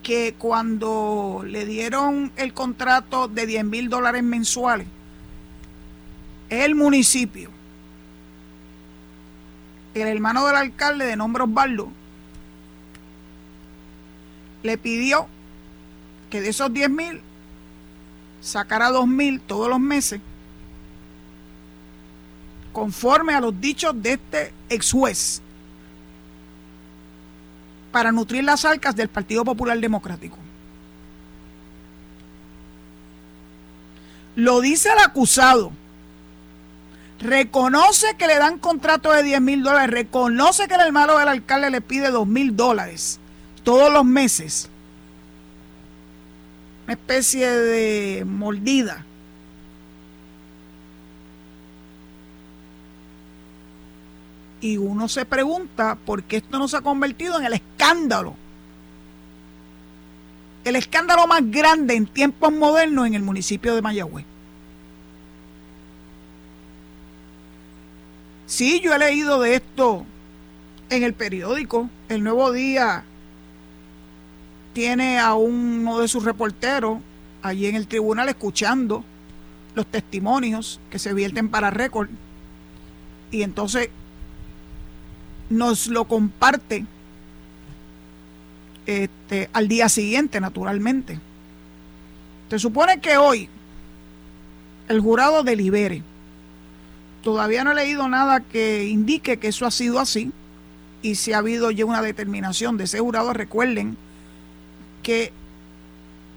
que 0.01 0.35
cuando 0.37 1.43
le 1.45 1.65
dieron 1.65 2.31
el 2.35 2.53
contrato 2.53 3.27
de 3.27 3.45
10 3.45 3.65
mil 3.65 3.89
dólares 3.89 4.21
mensuales, 4.23 4.87
el 6.49 6.75
municipio 6.75 7.49
el 10.01 10.07
hermano 10.07 10.45
del 10.45 10.55
alcalde 10.55 11.05
de 11.05 11.15
nombre 11.15 11.43
Osvaldo 11.43 11.91
le 14.63 14.77
pidió 14.77 15.27
que 16.29 16.41
de 16.41 16.49
esos 16.49 16.73
10 16.73 16.89
mil 16.89 17.21
sacara 18.41 18.89
2 18.89 19.07
mil 19.07 19.39
todos 19.39 19.69
los 19.69 19.79
meses 19.79 20.19
conforme 22.71 23.35
a 23.35 23.39
los 23.39 23.59
dichos 23.61 23.93
de 24.01 24.13
este 24.13 24.53
ex 24.69 24.91
juez 24.91 25.41
para 27.91 28.11
nutrir 28.11 28.43
las 28.43 28.65
arcas 28.65 28.95
del 28.95 29.07
Partido 29.07 29.45
Popular 29.45 29.79
Democrático. 29.79 30.37
Lo 34.35 34.61
dice 34.61 34.89
el 34.91 34.97
acusado 34.97 35.71
reconoce 37.19 38.15
que 38.17 38.27
le 38.27 38.37
dan 38.37 38.59
contrato 38.59 39.11
de 39.11 39.23
10 39.23 39.41
mil 39.41 39.63
dólares, 39.63 39.89
reconoce 39.89 40.67
que 40.67 40.75
el 40.75 40.81
hermano 40.81 41.17
del 41.17 41.27
alcalde 41.27 41.69
le 41.69 41.81
pide 41.81 42.11
2 42.11 42.27
mil 42.27 42.55
dólares 42.55 43.19
todos 43.63 43.91
los 43.91 44.05
meses. 44.05 44.69
Una 46.85 46.93
especie 46.93 47.49
de 47.49 48.25
mordida. 48.25 49.05
Y 54.59 54.77
uno 54.77 55.09
se 55.09 55.25
pregunta 55.25 55.97
por 56.05 56.23
qué 56.23 56.37
esto 56.37 56.57
no 56.57 56.67
se 56.67 56.77
ha 56.77 56.81
convertido 56.81 57.37
en 57.37 57.45
el 57.45 57.53
escándalo. 57.53 58.35
El 60.63 60.77
escándalo 60.77 61.27
más 61.27 61.41
grande 61.51 61.95
en 61.95 62.05
tiempos 62.05 62.53
modernos 62.53 63.07
en 63.07 63.15
el 63.15 63.23
municipio 63.23 63.75
de 63.75 63.81
Mayagüez. 63.81 64.25
Sí, 68.55 68.81
yo 68.81 68.93
he 68.93 68.99
leído 68.99 69.41
de 69.41 69.55
esto 69.55 70.05
en 70.91 71.01
el 71.01 71.15
periódico. 71.15 71.89
El 72.07 72.23
Nuevo 72.23 72.51
Día 72.51 73.03
tiene 74.73 75.17
a 75.17 75.33
uno 75.33 75.97
de 75.97 76.07
sus 76.07 76.23
reporteros 76.23 76.99
allí 77.41 77.65
en 77.65 77.75
el 77.75 77.87
tribunal 77.87 78.29
escuchando 78.29 79.03
los 79.73 79.87
testimonios 79.87 80.79
que 80.91 80.99
se 80.99 81.15
vierten 81.15 81.49
para 81.49 81.71
récord. 81.71 82.09
Y 83.31 83.41
entonces 83.41 83.89
nos 85.49 85.87
lo 85.87 86.05
comparte 86.05 86.85
este, 88.85 89.49
al 89.51 89.67
día 89.67 89.89
siguiente, 89.89 90.39
naturalmente. 90.39 91.19
Se 92.51 92.59
supone 92.59 93.01
que 93.01 93.17
hoy 93.17 93.49
el 94.89 95.01
jurado 95.01 95.41
delibere 95.41 96.03
Todavía 97.23 97.63
no 97.63 97.71
he 97.71 97.75
leído 97.75 98.07
nada 98.09 98.41
que 98.41 98.85
indique 98.85 99.37
que 99.37 99.47
eso 99.47 99.65
ha 99.65 99.71
sido 99.71 99.99
así 99.99 100.31
y 101.01 101.15
si 101.15 101.31
ha 101.31 101.37
habido 101.37 101.71
ya 101.71 101.85
una 101.85 102.01
determinación 102.01 102.75
de 102.77 102.83
ese 102.83 102.99
jurado. 102.99 103.31
Recuerden 103.33 103.95
que 105.03 105.31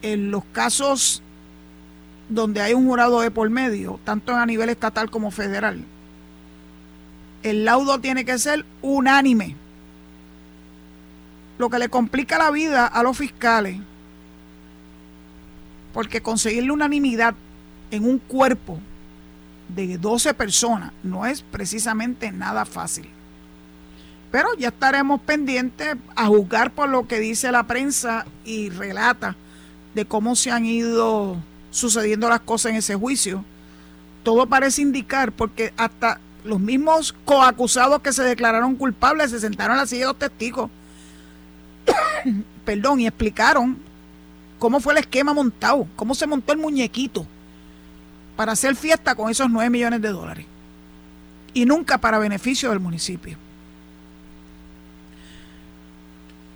en 0.03 0.31
los 0.31 0.45
casos 0.53 1.23
donde 2.29 2.61
hay 2.61 2.73
un 2.73 2.87
jurado 2.87 3.21
de 3.21 3.33
por 3.33 3.51
medio, 3.51 3.99
tanto 4.05 4.35
a 4.35 4.47
nivel 4.47 4.69
estatal 4.69 5.11
como 5.11 5.33
federal, 5.33 5.85
el 7.43 7.65
laudo 7.65 7.99
tiene 8.01 8.25
que 8.25 8.39
ser 8.39 8.65
unánime. 8.81 9.57
Lo 11.59 11.69
que 11.69 11.81
le 11.81 11.89
complica 11.89 12.39
la 12.39 12.53
vida 12.53 12.87
a 12.87 13.03
los 13.03 13.17
fiscales, 13.17 13.79
porque 15.93 16.21
conseguir 16.21 16.65
la 16.65 16.75
unanimidad 16.75 17.35
en 17.91 18.05
un 18.05 18.19
cuerpo 18.19 18.79
de 19.69 19.99
12 19.99 20.35
personas 20.35 20.93
no 21.03 21.27
es 21.27 21.43
precisamente 21.43 22.33
nada 22.33 22.65
fácil. 22.65 23.09
Pero 24.31 24.49
ya 24.59 24.69
estaremos 24.69 25.21
pendientes 25.21 25.97
a 26.15 26.27
juzgar 26.27 26.73
por 26.73 26.89
lo 26.89 27.07
que 27.07 27.21
dice 27.21 27.53
la 27.53 27.67
prensa 27.67 28.27
y 28.45 28.71
relata 28.71 29.37
de 29.95 30.05
cómo 30.05 30.37
se 30.37 30.51
han 30.51 30.67
ido 30.67 31.37
sucediendo 31.71 32.29
las 32.29 32.41
cosas 32.41 32.71
en 32.71 32.79
ese 32.79 32.97
juicio. 32.97 33.45
Todo 34.23 34.47
parece 34.47 34.83
indicar, 34.83 35.33
porque 35.33 35.73
hasta 35.77 36.21
los 36.45 36.61
mismos 36.61 37.15
coacusados 37.25 38.03
que 38.03 38.13
se 38.13 38.23
declararon 38.23 38.75
culpables 38.75 39.31
se 39.31 39.41
sentaron 39.41 39.77
a 39.77 39.81
la 39.81 39.87
silla 39.87 40.03
de 40.03 40.07
los 40.07 40.19
testigos. 40.19 40.71
Perdón, 42.65 43.01
y 43.01 43.07
explicaron 43.07 43.79
cómo 44.59 44.81
fue 44.81 44.95
el 44.95 44.99
esquema 44.99 45.33
montado, 45.33 45.87
cómo 45.97 46.15
se 46.15 46.27
montó 46.27 46.53
el 46.53 46.59
muñequito 46.59 47.27
para 48.37 48.53
hacer 48.53 48.77
fiesta 48.77 49.15
con 49.15 49.31
esos 49.31 49.51
9 49.51 49.71
millones 49.71 50.03
de 50.03 50.09
dólares 50.11 50.47
y 51.55 51.65
nunca 51.65 51.99
para 51.99 52.19
beneficio 52.19 52.71
del 52.71 52.81
municipio. 52.81 53.39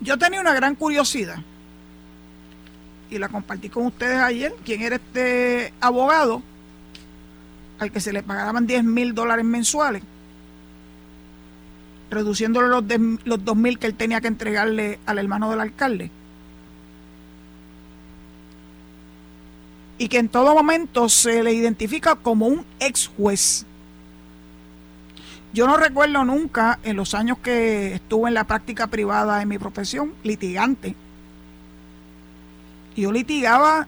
Yo 0.01 0.19
tenía 0.19 0.41
una 0.41 0.55
gran 0.55 0.75
curiosidad 0.75 1.39
y 3.11 3.19
la 3.19 3.29
compartí 3.29 3.69
con 3.69 3.87
ustedes 3.87 4.19
ayer. 4.19 4.55
¿Quién 4.65 4.83
era 4.83 4.97
este 4.97 5.73
abogado 5.81 6.43
al 7.79 7.91
que 7.91 8.01
se 8.01 8.13
le 8.13 8.23
pagaban 8.23 8.67
10 8.67 8.85
mil 8.85 9.15
dólares 9.15 9.45
mensuales? 9.45 10.03
reduciéndole 12.11 12.69
los, 12.69 12.85
los 13.25 13.45
2 13.45 13.57
mil 13.57 13.79
que 13.79 13.87
él 13.87 13.95
tenía 13.95 14.21
que 14.21 14.29
entregarle 14.29 14.99
al 15.07 15.19
hermano 15.19 15.51
del 15.51 15.61
alcalde. 15.61 16.11
Y 20.01 20.09
que 20.09 20.17
en 20.17 20.31
todo 20.31 20.55
momento 20.55 21.11
se 21.11 21.43
le 21.43 21.53
identifica 21.53 22.17
como 22.17 22.47
un 22.47 22.65
ex 22.79 23.07
juez. 23.19 23.67
Yo 25.53 25.67
no 25.67 25.77
recuerdo 25.77 26.25
nunca 26.25 26.79
en 26.85 26.97
los 26.97 27.13
años 27.13 27.37
que 27.37 27.97
estuve 27.97 28.29
en 28.29 28.35
la 28.35 28.45
práctica 28.45 28.87
privada 28.87 29.43
en 29.43 29.49
mi 29.49 29.59
profesión, 29.59 30.15
litigante. 30.23 30.97
Yo 32.97 33.13
litigaba 33.13 33.87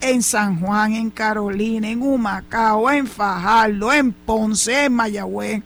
en 0.00 0.22
San 0.22 0.58
Juan, 0.58 0.94
en 0.94 1.10
Carolina, 1.10 1.90
en 1.90 2.00
Humacao, 2.00 2.90
en 2.90 3.06
Fajardo, 3.06 3.92
en 3.92 4.10
Ponce, 4.10 4.86
en 4.86 4.94
Mayagüez, 4.94 5.62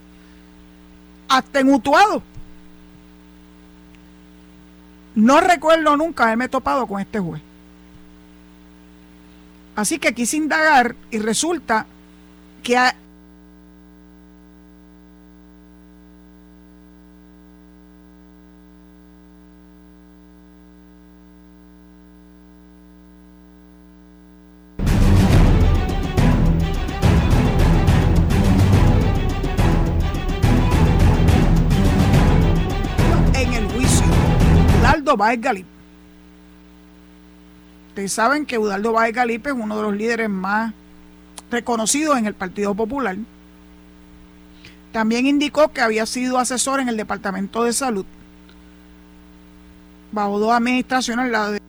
hasta 1.29 1.61
en 1.61 1.73
Utuado. 1.73 2.25
No 5.14 5.40
recuerdo 5.40 5.97
nunca 5.97 6.25
haberme 6.25 6.49
topado 6.49 6.85
con 6.88 7.01
este 7.01 7.21
juez. 7.21 7.48
Así 9.79 10.01
que 10.01 10.12
quise 10.12 10.37
indagar 10.37 10.97
y 11.12 11.19
resulta 11.19 11.87
que 12.64 12.77
Báez 35.17 35.41
Galip. 35.41 35.78
Ustedes 37.99 38.13
saben 38.13 38.47
que 38.47 38.59
Udaldo 38.59 38.93
Báez 38.93 39.13
Galip 39.13 39.45
es 39.49 39.53
uno 39.53 39.77
de 39.77 39.83
los 39.83 39.93
líderes 39.93 40.31
más 40.31 40.73
reconocidos 41.51 42.17
en 42.17 42.27
el 42.27 42.35
Partido 42.35 42.73
Popular. 42.73 43.17
También 44.93 45.27
indicó 45.27 45.73
que 45.73 45.81
había 45.81 46.07
sido 46.07 46.39
asesor 46.39 46.79
en 46.79 46.89
el 46.89 46.97
Departamento 46.97 47.65
de 47.65 47.73
Salud 47.73 48.07
bajo 50.13 50.39
dos 50.39 50.53
administraciones, 50.53 51.29
la 51.33 51.51
de 51.51 51.61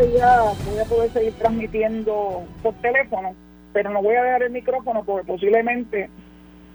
que 0.00 0.12
ya 0.12 0.40
voy 0.66 0.78
a 0.78 0.84
poder 0.86 1.10
seguir 1.12 1.34
transmitiendo 1.34 2.44
por 2.62 2.74
teléfono, 2.76 3.34
pero 3.72 3.90
no 3.90 4.02
voy 4.02 4.14
a 4.14 4.22
dejar 4.22 4.42
el 4.44 4.50
micrófono 4.50 5.04
porque 5.04 5.26
posiblemente 5.26 6.08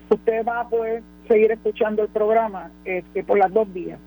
usted 0.09 0.45
va 0.45 0.61
a 0.61 0.69
poder 0.69 1.01
seguir 1.27 1.51
escuchando 1.51 2.03
el 2.03 2.09
programa 2.09 2.69
este, 2.83 3.23
por 3.23 3.39
las 3.39 3.51
dos 3.51 3.71
vías. 3.73 3.99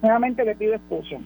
Nuevamente 0.00 0.44
le 0.44 0.56
pido 0.56 0.74
excusa. 0.74 1.16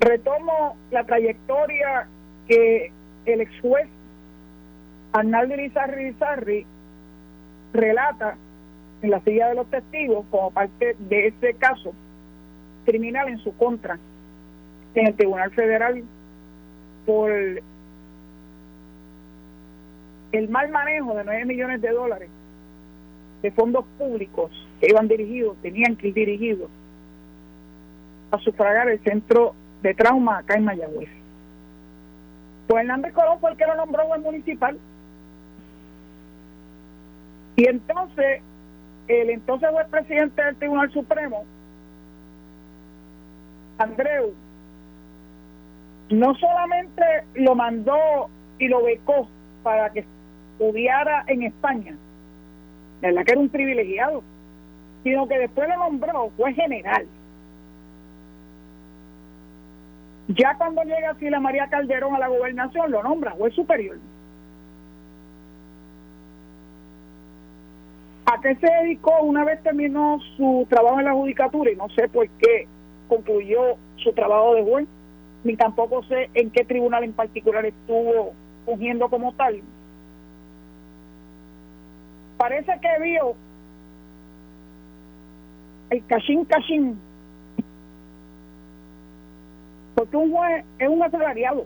Retomo 0.00 0.76
la 0.90 1.04
trayectoria 1.04 2.08
que 2.46 2.90
el 3.26 3.40
ex 3.42 3.60
juez 3.60 3.88
Arnaldo 5.12 5.54
Irizarri 5.54 6.64
relata 7.74 8.36
en 9.02 9.10
la 9.10 9.20
silla 9.20 9.48
de 9.48 9.54
los 9.54 9.66
testigos 9.68 10.24
como 10.30 10.50
parte 10.50 10.96
de 10.98 11.26
ese 11.26 11.54
caso 11.54 11.92
criminal 12.86 13.28
en 13.28 13.38
su 13.38 13.54
contra 13.54 13.98
en 14.94 15.06
el 15.06 15.14
Tribunal 15.14 15.50
Federal 15.52 16.02
por 17.06 17.30
el 20.32 20.48
mal 20.48 20.70
manejo 20.70 21.14
de 21.14 21.24
9 21.24 21.44
millones 21.44 21.80
de 21.80 21.90
dólares 21.90 22.28
de 23.42 23.50
fondos 23.52 23.84
públicos 23.96 24.50
que 24.80 24.88
iban 24.88 25.08
dirigidos, 25.08 25.56
tenían 25.62 25.96
que 25.96 26.08
ir 26.08 26.14
dirigidos 26.14 26.68
a 28.30 28.38
sufragar 28.38 28.88
el 28.88 29.00
centro 29.00 29.54
de 29.82 29.94
trauma 29.94 30.38
acá 30.38 30.54
en 30.54 30.64
Mayagüez. 30.64 31.08
Pues 32.66 32.82
Hernández 32.82 33.14
Colón 33.14 33.40
fue 33.40 33.52
el 33.52 33.56
que 33.56 33.66
lo 33.66 33.76
nombró 33.76 34.04
juez 34.06 34.20
municipal. 34.20 34.78
Y 37.56 37.66
entonces, 37.66 38.42
el 39.08 39.30
entonces 39.30 39.70
juez 39.70 39.86
presidente 39.88 40.44
del 40.44 40.56
Tribunal 40.56 40.92
Supremo, 40.92 41.44
Andreu, 43.78 44.34
no 46.10 46.34
solamente 46.36 47.02
lo 47.34 47.54
mandó 47.54 48.28
y 48.58 48.68
lo 48.68 48.82
becó 48.82 49.28
para 49.62 49.90
que 49.90 50.04
estudiara 50.52 51.24
en 51.26 51.42
España, 51.42 51.96
verdad 53.00 53.24
que 53.24 53.32
era 53.32 53.40
un 53.40 53.48
privilegiado, 53.48 54.22
sino 55.04 55.28
que 55.28 55.38
después 55.38 55.68
lo 55.68 55.76
nombró 55.76 56.30
fue 56.36 56.52
general. 56.54 57.06
Ya 60.28 60.56
cuando 60.58 60.82
llega 60.82 61.16
la 61.20 61.40
María 61.40 61.68
Calderón 61.68 62.14
a 62.14 62.18
la 62.18 62.28
gobernación, 62.28 62.90
lo 62.90 63.02
nombra 63.02 63.30
juez 63.30 63.54
superior. 63.54 63.98
¿A 68.26 68.38
qué 68.42 68.54
se 68.56 68.66
dedicó 68.66 69.22
una 69.22 69.42
vez 69.44 69.62
terminó 69.62 70.20
su 70.36 70.66
trabajo 70.68 70.98
en 70.98 71.06
la 71.06 71.14
judicatura? 71.14 71.70
Y 71.70 71.76
no 71.76 71.88
sé 71.90 72.08
por 72.08 72.28
qué 72.28 72.66
concluyó 73.08 73.78
su 73.96 74.12
trabajo 74.12 74.54
de 74.54 74.62
juez 74.64 74.88
ni 75.48 75.56
tampoco 75.56 76.02
sé 76.02 76.28
en 76.34 76.50
qué 76.50 76.62
tribunal 76.62 77.04
en 77.04 77.14
particular 77.14 77.64
estuvo 77.64 78.34
fungiendo 78.66 79.08
como 79.08 79.32
tal. 79.32 79.62
Parece 82.36 82.78
que 82.82 83.02
vio 83.02 83.34
el 85.88 86.04
cachín 86.04 86.44
cachín, 86.44 87.00
porque 89.94 90.16
un 90.18 90.30
juez 90.30 90.66
es 90.78 90.88
un 90.88 91.02
asalariado. 91.02 91.64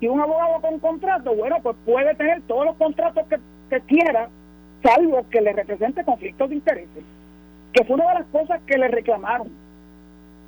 Y 0.00 0.08
un 0.08 0.20
abogado 0.20 0.60
con 0.60 0.80
contrato, 0.80 1.36
bueno, 1.36 1.58
pues 1.62 1.76
puede 1.86 2.16
tener 2.16 2.42
todos 2.48 2.64
los 2.64 2.76
contratos 2.76 3.28
que, 3.28 3.38
que 3.70 3.80
quiera, 3.82 4.28
salvo 4.82 5.24
que 5.30 5.40
le 5.40 5.52
represente 5.52 6.04
conflictos 6.04 6.48
de 6.48 6.56
intereses, 6.56 7.04
que 7.72 7.84
fue 7.84 7.94
una 7.94 8.08
de 8.08 8.14
las 8.14 8.26
cosas 8.26 8.60
que 8.66 8.76
le 8.76 8.88
reclamaron 8.88 9.67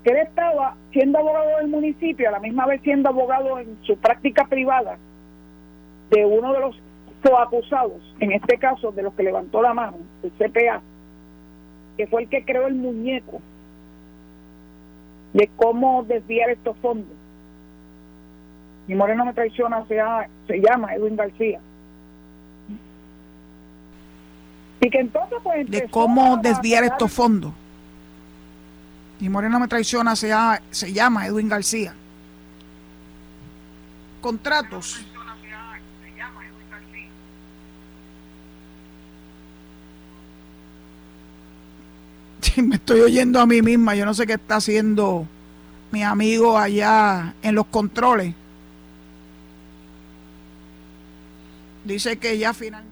que 0.05 0.11
él 0.11 0.17
estaba 0.19 0.77
siendo 0.93 1.19
abogado 1.19 1.59
del 1.59 1.69
municipio, 1.69 2.29
a 2.29 2.33
la 2.33 2.41
misma 2.41 2.67
vez 2.67 2.81
siendo 2.83 3.09
abogado 3.09 3.59
en 3.59 3.77
su 3.83 3.97
práctica 3.99 4.47
privada 4.47 4.97
de 6.11 6.25
uno 6.25 6.53
de 6.53 6.61
los 6.61 6.77
coacusados, 7.23 8.01
en 8.21 8.33
este 8.33 8.59
caso 8.59 8.93
de 8.93 9.03
los 9.03 9.15
que 9.15 9.23
levantó 9.23 9.63
la 9.63 9.75
mano, 9.75 9.99
el 10.23 10.31
CPA, 10.33 10.81
que 11.97 12.07
fue 12.07 12.23
el 12.23 12.29
que 12.29 12.45
creó 12.45 12.67
el 12.67 12.75
muñeco 12.75 13.41
de 15.35 15.49
cómo 15.57 16.03
desviar 16.05 16.51
estos 16.51 16.77
fondos. 16.79 17.17
Mi 18.87 18.95
moreno 18.95 19.25
me 19.25 19.35
traiciona, 19.35 19.85
se 19.87 19.97
llama, 19.97 20.27
se 20.47 20.61
llama 20.61 20.95
Edwin 20.95 21.17
García. 21.17 21.61
Y 24.81 24.89
que 24.89 24.99
entonces 24.99 25.39
pues 25.43 25.71
de 25.71 25.89
cómo 25.89 26.39
desviar 26.39 26.85
estos 26.85 27.13
fondos. 27.13 27.53
Mi 29.21 29.29
moreno 29.29 29.61
me 29.61 29.69
traiciona, 29.69 30.17
se 30.17 30.29
llama, 30.29 30.61
se 30.71 30.93
llama 30.93 31.27
Edwin 31.27 31.49
García. 31.49 31.95
Contratos. 34.21 35.01
Me 42.57 42.77
estoy 42.77 43.01
oyendo 43.01 43.41
a 43.41 43.47
mí 43.47 43.63
misma. 43.63 43.95
Yo 43.95 44.05
no 44.05 44.15
sé 44.15 44.27
qué 44.27 44.35
está 44.35 44.57
haciendo 44.57 45.27
mi 45.91 46.03
amigo 46.03 46.59
allá 46.59 47.35
en 47.43 47.55
los 47.55 47.67
controles. 47.67 48.35
Dice 51.85 52.19
que 52.19 52.39
ya 52.39 52.53
finalmente. 52.53 52.90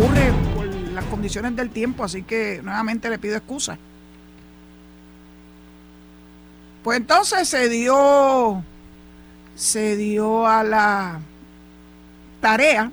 Ocurre 0.00 0.32
las 0.94 1.04
condiciones 1.04 1.54
del 1.56 1.68
tiempo, 1.68 2.04
así 2.04 2.22
que 2.22 2.62
nuevamente 2.62 3.10
le 3.10 3.18
pido 3.18 3.36
excusa. 3.36 3.76
Pues 6.82 6.96
entonces 6.96 7.46
se 7.46 7.68
dio, 7.68 8.64
se 9.54 9.96
dio 9.96 10.46
a 10.46 10.64
la 10.64 11.20
tarea 12.40 12.90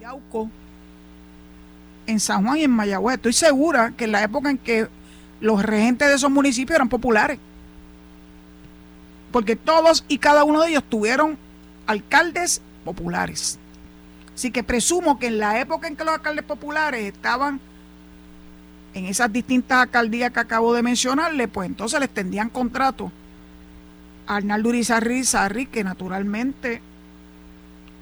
Yauco, 0.00 0.50
en 2.08 2.20
San 2.20 2.44
Juan 2.44 2.56
y 2.56 2.64
en 2.64 2.70
Mayagüez. 2.70 3.16
Estoy 3.16 3.34
segura 3.34 3.92
que 3.96 4.04
en 4.04 4.12
la 4.12 4.22
época 4.22 4.50
en 4.50 4.58
que 4.58 4.88
los 5.40 5.62
regentes 5.62 6.08
de 6.08 6.14
esos 6.14 6.30
municipios 6.30 6.74
eran 6.74 6.88
populares. 6.88 7.38
Porque 9.30 9.56
todos 9.56 10.04
y 10.08 10.18
cada 10.18 10.42
uno 10.44 10.62
de 10.62 10.70
ellos 10.70 10.84
tuvieron 10.88 11.36
alcaldes 11.86 12.62
populares. 12.84 13.58
Así 14.34 14.50
que 14.50 14.62
presumo 14.62 15.18
que 15.18 15.26
en 15.26 15.38
la 15.38 15.60
época 15.60 15.86
en 15.86 15.96
que 15.96 16.04
los 16.04 16.14
alcaldes 16.14 16.44
populares 16.44 17.04
estaban 17.04 17.60
en 18.94 19.04
esas 19.04 19.30
distintas 19.30 19.82
alcaldías 19.82 20.32
que 20.32 20.40
acabo 20.40 20.72
de 20.72 20.82
mencionarle, 20.82 21.46
pues 21.46 21.68
entonces 21.68 22.00
les 22.00 22.08
tendían 22.08 22.48
contrato 22.48 23.12
a 24.26 24.36
Arnaldo 24.36 24.70
Urizarri 24.70 25.24
Sarri, 25.24 25.66
que 25.66 25.84
naturalmente 25.84 26.80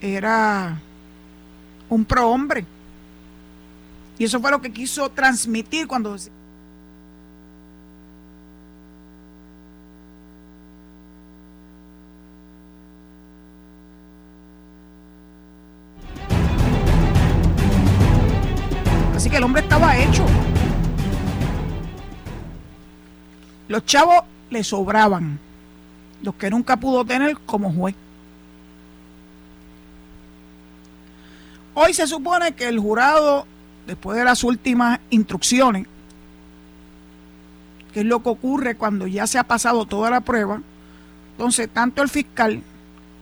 era 0.01 0.81
un 1.89 2.05
prohombre. 2.05 2.65
Y 4.19 4.25
eso 4.25 4.41
fue 4.41 4.51
lo 4.51 4.63
que 4.63 4.73
quiso 4.73 5.11
transmitir 5.11 5.87
cuando 5.87 6.17
Así 19.15 19.31
que 19.31 19.37
el 19.37 19.43
hombre 19.43 19.63
estaba 19.63 19.99
hecho. 19.99 20.25
Los 23.69 23.85
chavos 23.85 24.23
le 24.49 24.63
sobraban, 24.63 25.41
los 26.23 26.35
que 26.37 26.49
nunca 26.49 26.77
pudo 26.77 27.05
tener 27.05 27.37
como 27.45 27.73
juez. 27.73 27.95
Hoy 31.75 31.93
se 31.93 32.07
supone 32.07 32.55
que 32.55 32.69
el 32.69 32.79
jurado, 32.79 33.47
después 33.87 34.19
de 34.19 34.25
las 34.25 34.45
últimas 34.45 35.01
instrucciones, 35.11 35.87
que 37.93 38.01
es 38.01 38.07
lo 38.07 38.23
que 38.23 38.29
ocurre 38.29 38.77
cuando 38.77 39.07
ya 39.07 39.27
se 39.27 39.39
ha 39.39 39.45
pasado 39.45 39.87
toda 39.87 40.11
la 40.11 40.21
prueba, 40.21 40.61
entonces 41.33 41.69
tanto 41.73 42.03
el 42.03 42.09
fiscal, 42.09 42.63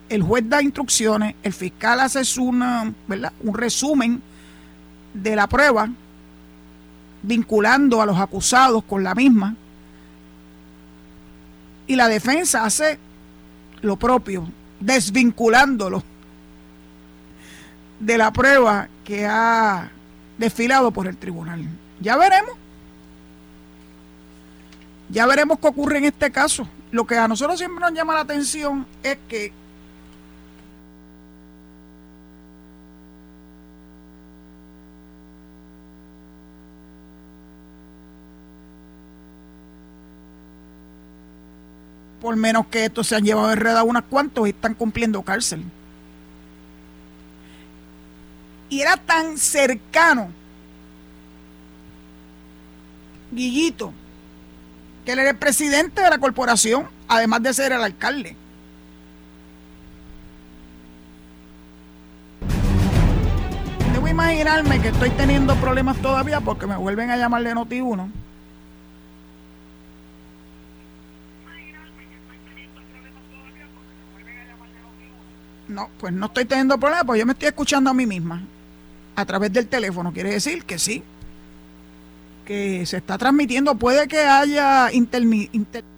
el 0.09 0.23
juez 0.23 0.49
da 0.49 0.63
instrucciones, 0.63 1.35
el 1.43 1.53
fiscal 1.53 2.01
hace 2.01 2.23
una, 2.41 2.93
un 3.41 3.55
resumen 3.55 4.23
de 5.13 5.37
la 5.37 5.47
prueba, 5.47 5.89
vinculando 7.23 8.03
a 8.03 8.07
los 8.07 8.19
acusados 8.19 8.85
con 8.85 9.05
la 9.05 9.15
misma, 9.15 9.55
y 11.87 11.97
la 11.97 12.09
defensa 12.09 12.65
hace 12.65 12.99
lo 13.83 13.97
propio, 13.97 14.49
desvinculándolo 14.81 16.03
de 18.01 18.19
la 18.19 18.33
prueba 18.33 18.89
que 19.05 19.27
ha 19.27 19.91
desfilado 20.39 20.91
por 20.91 21.07
el 21.07 21.17
tribunal. 21.17 21.65
Ya 22.01 22.17
veremos. 22.17 22.53
Ya 25.09 25.27
veremos 25.27 25.59
qué 25.59 25.69
ocurre 25.69 25.99
en 25.99 26.05
este 26.05 26.31
caso. 26.31 26.67
Lo 26.91 27.07
que 27.07 27.17
a 27.17 27.29
nosotros 27.29 27.59
siempre 27.59 27.81
nos 27.81 27.93
llama 27.93 28.15
la 28.15 28.21
atención 28.21 28.87
es 29.03 29.19
que 29.29 29.53
por 42.21 42.37
menos 42.37 42.67
que 42.69 42.87
esto 42.87 43.05
se 43.05 43.17
han 43.17 43.25
llevado 43.25 43.53
enredado 43.53 43.85
unas 43.85 44.05
cuantos 44.05 44.47
y 44.47 44.51
están 44.51 44.75
cumpliendo 44.75 45.23
cárcel 45.23 45.65
y 48.69 48.81
era 48.81 48.97
tan 48.97 49.39
cercano, 49.39 50.31
Guillito, 53.31 53.93
que 55.05 55.13
él 55.13 55.19
era 55.19 55.31
el 55.31 55.37
presidente 55.37 56.03
de 56.03 56.11
la 56.11 56.19
corporación, 56.19 56.89
además 57.09 57.43
de 57.43 57.55
ser 57.55 57.73
el 57.73 57.83
alcalde. 57.83 58.37
Debo 63.93 64.09
imaginarme 64.09 64.81
que 64.81 64.89
estoy 64.89 65.11
teniendo 65.11 65.55
problemas 65.57 65.97
todavía 65.99 66.41
porque 66.41 66.67
me 66.67 66.77
vuelven 66.77 67.11
a 67.11 67.17
llamar 67.17 67.43
de 67.43 67.55
Noti 67.55 67.81
1. 67.81 68.11
No, 75.67 75.91
pues 75.99 76.13
no 76.13 76.27
estoy 76.27 76.45
teniendo 76.45 76.79
problemas, 76.79 77.05
pues 77.07 77.19
yo 77.19 77.27
me 77.27 77.33
estoy 77.33 77.49
escuchando 77.49 77.91
a 77.91 77.95
mí 77.95 78.07
misma 78.07 78.43
a 79.17 79.25
través 79.25 79.53
del 79.53 79.67
teléfono. 79.67 80.13
Quiere 80.13 80.31
decir 80.31 80.65
que 80.65 80.79
sí, 80.79 81.03
que 82.45 82.85
se 82.87 82.99
está 82.99 83.19
transmitiendo. 83.19 83.75
Puede 83.77 84.09
que 84.09 84.21
haya 84.21 84.93
intermi 84.93 85.51
los 85.53 85.94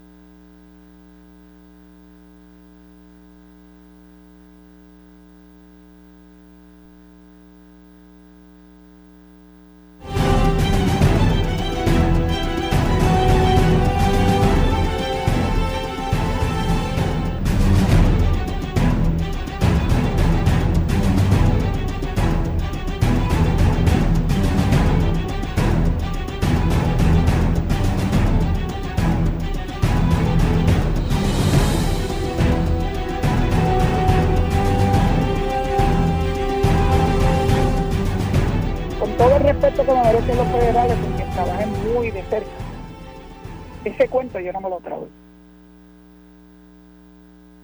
yo 44.46 44.52
no 44.52 44.60
me 44.60 44.70
lo 44.70 44.78
trago. 44.78 45.08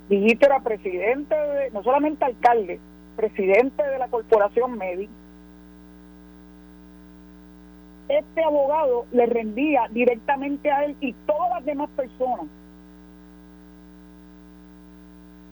Villito 0.09 0.47
era 0.47 0.61
presidente, 0.61 1.35
de, 1.35 1.71
no 1.71 1.83
solamente 1.83 2.25
alcalde, 2.25 2.81
presidente 3.17 3.83
de 3.83 3.99
la 3.99 4.09
corporación 4.09 4.77
Medi. 4.77 5.09
Este 8.09 8.45
abogado 8.45 9.07
le 9.13 9.27
rendía 9.27 9.89
directamente 9.91 10.71
a 10.71 10.85
él 10.85 10.97
y 11.01 11.13
todas 11.27 11.51
las 11.51 11.65
demás 11.65 11.89
personas 11.97 12.47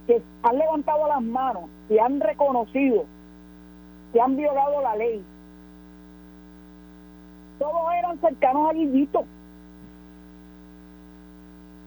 que 0.07 0.21
han 0.43 0.59
levantado 0.59 1.07
las 1.09 1.23
manos 1.23 1.65
y 1.89 1.99
han 1.99 2.21
reconocido 2.21 3.05
que 4.13 4.21
han 4.21 4.37
violado 4.37 4.83
la 4.83 4.97
ley, 4.97 5.25
todos 7.61 7.93
eran 7.99 8.19
cercanos 8.21 8.71
a 8.71 8.73
Guillito. 8.73 9.25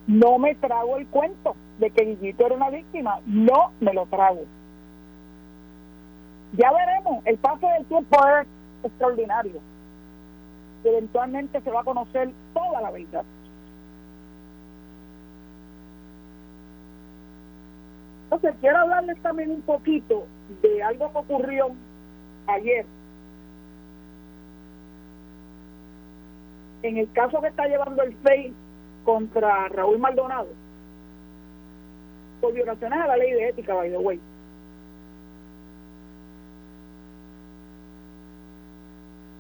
No 0.08 0.38
me 0.38 0.56
trago 0.56 0.98
el 0.98 1.08
cuento 1.08 1.56
de 1.80 1.90
que 1.90 2.04
Guillito 2.04 2.46
era 2.46 2.56
una 2.56 2.70
víctima, 2.70 3.20
no 3.26 3.72
me 3.80 3.94
lo 3.94 4.06
trago. 4.08 4.44
Ya 6.58 6.72
veremos, 6.72 7.26
el 7.26 7.38
paso 7.38 7.68
del 7.68 7.86
tiempo 7.86 8.18
es 8.28 8.48
extraordinario. 8.84 9.60
Eventualmente 10.84 11.62
se 11.62 11.72
va 11.72 11.82
a 11.82 11.86
conocer 11.86 12.32
toda 12.54 12.82
la 12.82 12.92
verdad. 12.92 13.24
Entonces, 18.26 18.56
quiero 18.62 18.80
hablarles 18.80 19.22
también 19.22 19.52
un 19.52 19.62
poquito 19.62 20.26
de 20.62 20.84
algo 20.84 21.12
que 21.12 21.18
ocurrió 21.18 21.72
ayer. 22.48 22.86
En 26.82 26.98
el 26.98 27.12
caso 27.14 27.40
que 27.42 27.48
está 27.48 27.68
llevando 27.68 28.04
el 28.04 28.16
FEI 28.18 28.54
contra 29.04 29.68
Raúl 29.70 30.00
Maldonado, 30.00 30.48
por 32.42 32.54
violaciones 32.54 33.00
a 33.00 33.08
la 33.08 33.18
ley 33.18 33.32
de 33.32 33.50
ética, 33.50 33.74
by 33.74 33.90
the 33.90 33.98
way. 33.98 34.20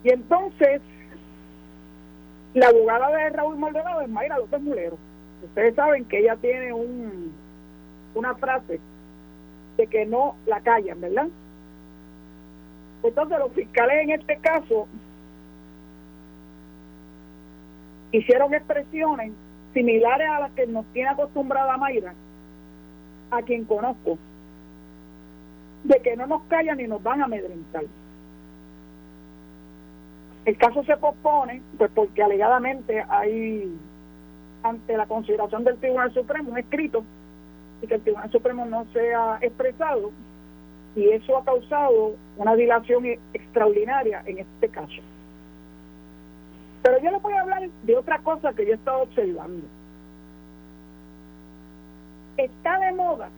Y 0.04 0.10
entonces, 0.10 0.82
la 2.54 2.68
abogada 2.68 3.10
de 3.10 3.30
Raúl 3.30 3.58
Maldonado 3.58 4.02
es 4.02 4.10
Mayra 4.10 4.38
López 4.38 4.62
Mulero. 4.62 4.98
Ustedes 5.44 5.76
saben 5.76 6.06
que 6.06 6.20
ella 6.20 6.36
tiene 6.36 6.74
un, 6.74 7.34
una 8.16 8.36
frase 8.36 8.80
de 9.78 9.88
que 9.88 10.06
no 10.06 10.36
la 10.46 10.62
callan, 10.62 11.02
¿verdad? 11.02 11.28
Entonces 13.04 13.40
los 13.40 13.52
fiscales 13.54 14.04
en 14.04 14.12
este 14.12 14.38
caso 14.38 14.88
hicieron 18.12 18.54
expresiones 18.54 19.34
similares 19.74 20.30
a 20.30 20.40
las 20.40 20.52
que 20.52 20.68
nos 20.68 20.86
tiene 20.94 21.10
acostumbrada 21.10 21.78
Mayra, 21.78 22.14
a 23.32 23.42
quien 23.42 23.66
conozco, 23.66 24.18
de 25.84 26.00
que 26.02 26.16
no 26.16 26.28
nos 26.28 26.44
callan 26.44 26.78
ni 26.78 26.88
nos 26.88 27.02
van 27.02 27.22
a 27.22 27.26
amedrentar. 27.26 27.84
El 30.46 30.58
caso 30.58 30.84
se 30.84 30.98
pospone, 30.98 31.62
pues 31.78 31.90
porque 31.94 32.22
alegadamente 32.22 33.04
hay, 33.10 33.74
ante 34.62 34.98
la 34.98 35.06
consideración 35.06 35.64
del 35.64 35.78
Tribunal 35.78 36.14
Supremo, 36.14 36.52
un 36.52 36.58
escrito 36.58 37.04
y 37.82 37.88
que 37.88 37.96
el 37.96 38.02
Tribunal 38.02 38.32
Supremo 38.32 38.66
no 38.66 38.86
se 38.94 39.14
ha 39.14 39.38
expresado, 39.42 40.12
y 40.96 41.10
eso 41.10 41.38
ha 41.38 41.44
causado 41.44 42.16
una 42.38 42.56
dilación 42.56 43.06
extraordinaria 43.34 44.22
en 44.26 44.40
este 44.40 44.70
caso. 44.70 45.02
Pero 46.84 47.00
yo 47.00 47.12
les 47.12 47.22
voy 47.22 47.34
a 47.34 47.42
hablar 47.42 47.70
de 47.84 47.96
otra 47.96 48.20
cosa 48.20 48.54
que 48.54 48.66
yo 48.66 48.74
he 48.74 48.76
estado 48.76 49.04
observando. 49.04 49.66
Está 52.38 52.78
de 52.80 52.92
moda 52.92 53.30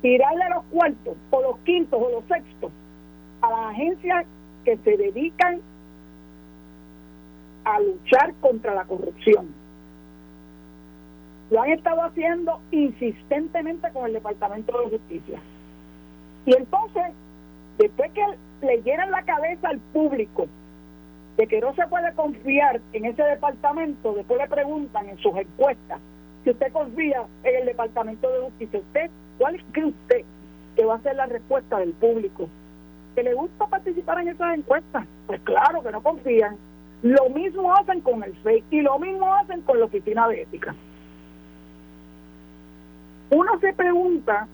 tirarle 0.00 0.48
los 0.50 0.64
cuartos 0.66 1.16
o 1.30 1.40
los 1.42 1.58
quintos 1.60 2.00
o 2.00 2.08
los 2.08 2.24
sextos 2.26 2.70
a 3.40 3.50
las 3.50 3.70
agencias 3.70 4.26
que 4.64 4.76
se 4.76 4.96
dedican 4.96 5.60
a 7.64 7.80
luchar 7.80 8.32
contra 8.40 8.74
la 8.74 8.84
corrupción. 8.84 9.52
Lo 11.50 11.62
han 11.62 11.70
estado 11.70 12.02
haciendo 12.02 12.60
insistentemente 12.70 13.90
con 13.92 14.06
el 14.06 14.12
Departamento 14.12 14.78
de 14.78 14.90
Justicia. 14.90 15.40
Y 16.44 16.54
entonces, 16.54 17.06
después 17.78 18.12
que 18.12 18.24
le 18.62 18.82
llenan 18.82 19.10
la 19.10 19.22
cabeza 19.22 19.68
al 19.68 19.78
público 19.78 20.46
de 21.36 21.46
que 21.46 21.60
no 21.60 21.74
se 21.74 21.86
puede 21.86 22.12
confiar 22.14 22.80
en 22.92 23.04
ese 23.04 23.22
departamento, 23.22 24.14
después 24.14 24.40
le 24.40 24.48
preguntan 24.48 25.08
en 25.08 25.18
sus 25.18 25.36
encuestas 25.36 26.00
si 26.44 26.50
usted 26.50 26.72
confía 26.72 27.24
en 27.42 27.56
el 27.56 27.66
Departamento 27.66 28.30
de 28.30 28.40
Justicia. 28.44 28.78
¿Usted 28.78 29.10
cuál 29.36 29.62
cree 29.72 29.86
usted 29.86 30.24
que 30.76 30.84
va 30.84 30.94
a 30.94 31.00
ser 31.00 31.16
la 31.16 31.26
respuesta 31.26 31.78
del 31.78 31.92
público? 31.92 32.48
¿Que 33.14 33.24
le 33.24 33.34
gusta 33.34 33.66
participar 33.66 34.20
en 34.20 34.28
esas 34.28 34.56
encuestas? 34.56 35.06
Pues 35.26 35.40
claro 35.40 35.82
que 35.82 35.90
no 35.90 36.02
confían. 36.02 36.56
Lo 37.02 37.28
mismo 37.30 37.74
hacen 37.74 38.00
con 38.00 38.22
el 38.22 38.34
FEI 38.36 38.62
y 38.70 38.80
lo 38.80 38.98
mismo 38.98 39.34
hacen 39.34 39.60
con 39.62 39.78
la 39.80 39.86
Oficina 39.86 40.28
de 40.28 40.42
Ética. 40.42 40.74
Uno 43.30 43.58
se 43.60 43.72
pregunta 43.72 44.46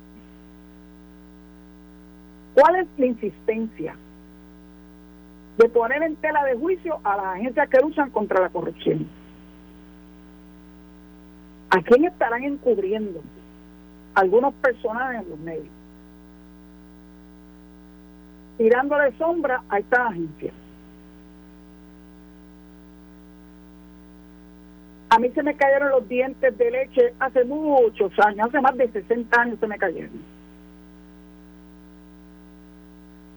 cuál 2.55 2.77
es 2.77 2.87
la 2.97 3.07
insistencia 3.07 3.95
de 5.59 5.69
poner 5.69 6.03
en 6.03 6.17
tela 6.17 6.45
de 6.45 6.57
juicio 6.57 6.99
a 7.05 7.17
las 7.17 7.27
agencias 7.37 7.69
que 7.69 7.81
luchan 7.81 8.11
contra 8.11 8.41
la 8.41 8.49
corrupción. 8.49 9.07
¿A 11.71 11.81
quién 11.83 12.05
estarán 12.05 12.45
encubriendo? 12.45 13.21
Algunos 14.15 14.55
personajes 14.55 15.23
en 15.23 15.31
los 15.31 15.39
medios. 15.39 15.69
Tirándole 18.59 19.13
sombra 19.17 19.63
a 19.69 19.79
estas 19.79 20.01
agencias. 20.01 20.55
A 25.11 25.19
mí 25.19 25.31
se 25.31 25.43
me 25.43 25.55
cayeron 25.55 25.91
los 25.91 26.09
dientes 26.09 26.57
de 26.57 26.71
leche 26.71 27.13
hace 27.19 27.45
muchos 27.45 28.13
años, 28.19 28.49
hace 28.49 28.61
más 28.61 28.77
de 28.77 28.91
60 28.91 29.41
años 29.41 29.59
se 29.61 29.67
me 29.67 29.77
cayeron. 29.77 30.42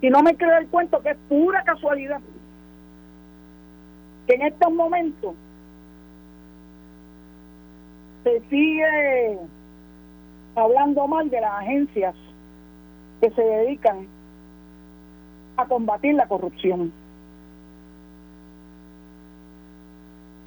Y 0.05 0.09
no 0.11 0.21
me 0.21 0.37
creo 0.37 0.55
el 0.59 0.67
cuento 0.67 1.01
que 1.01 1.09
es 1.09 1.17
pura 1.27 1.63
casualidad 1.63 2.21
que 4.27 4.35
en 4.35 4.43
estos 4.43 4.71
momentos 4.71 5.33
se 8.23 8.39
sigue 8.47 9.39
hablando 10.55 11.07
mal 11.07 11.27
de 11.31 11.41
las 11.41 11.53
agencias 11.53 12.13
que 13.19 13.31
se 13.31 13.41
dedican 13.41 14.07
a 15.57 15.65
combatir 15.65 16.13
la 16.13 16.27
corrupción. 16.27 16.93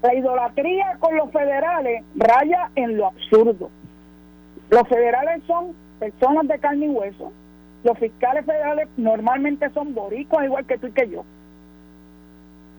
La 0.02 0.14
idolatría 0.14 0.98
con 1.00 1.16
los 1.16 1.32
federales 1.32 2.04
raya 2.14 2.70
en 2.76 2.96
lo 2.96 3.06
absurdo. 3.06 3.70
Los 4.70 4.86
federales 4.86 5.42
son 5.48 5.74
personas 5.98 6.46
de 6.46 6.61
carne 6.61 6.86
y 6.86 6.90
hueso. 6.90 7.32
Los 7.89 7.99
fiscales 7.99 8.45
federales 8.45 8.86
normalmente 8.99 9.70
son 9.70 9.95
boricos, 9.95 10.45
igual 10.45 10.66
que 10.66 10.76
tú 10.76 10.89
y 10.89 10.93
que 10.93 11.09
yo. 11.09 11.24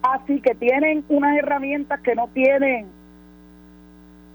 Así 0.03 0.39
que 0.39 0.53
tienen 0.53 1.03
unas 1.09 1.35
herramientas 1.35 1.99
que 2.01 2.13
no 2.13 2.27
tienen 2.27 2.85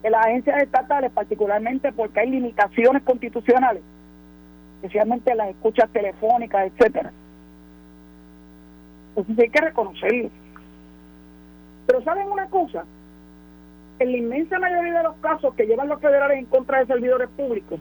las 0.03 0.27
agencias 0.27 0.65
estatales, 0.65 1.13
particularmente 1.13 1.93
porque 1.93 2.19
hay 2.19 2.31
limitaciones 2.31 3.05
constitucionales, 3.05 3.85
especialmente 4.83 5.33
las 5.37 5.51
escuchas 5.51 5.89
telefónicas, 5.91 6.67
etcétera. 6.67 7.13
Entonces 9.11 9.45
hay 9.45 9.51
que 9.51 9.61
reconocerlo. 9.61 10.31
Pero 11.87 12.03
¿saben 12.03 12.33
una 12.33 12.49
cosa? 12.49 12.85
En 14.01 14.11
la 14.11 14.19
inmensa 14.19 14.59
mayoría 14.59 14.95
de 14.95 15.03
los 15.05 15.17
casos 15.19 15.55
que 15.55 15.67
llevan 15.67 15.89
los 15.89 16.01
federales 16.01 16.37
en 16.37 16.47
contra 16.47 16.81
de 16.81 16.87
servidores 16.87 17.29
públicos, 17.37 17.79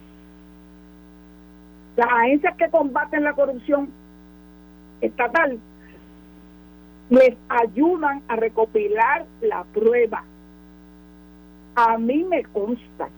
las 1.96 2.10
agencias 2.10 2.56
que 2.58 2.70
combaten 2.70 3.24
la 3.24 3.34
corrupción 3.34 3.90
estatal 5.02 5.60
les 7.10 7.36
ayudan 7.50 8.22
a 8.28 8.36
recopilar 8.36 9.26
la 9.42 9.64
prueba. 9.66 10.24
A 11.76 11.98
mí 11.98 12.24
me 12.24 12.44
consta. 12.46 13.10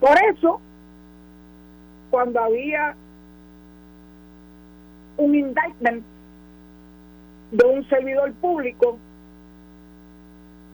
Por 0.00 0.16
eso, 0.32 0.60
cuando 2.10 2.40
había 2.40 2.94
un 5.16 5.34
indictment 5.34 6.04
de 7.50 7.64
un 7.66 7.88
servidor 7.88 8.32
público 8.34 8.98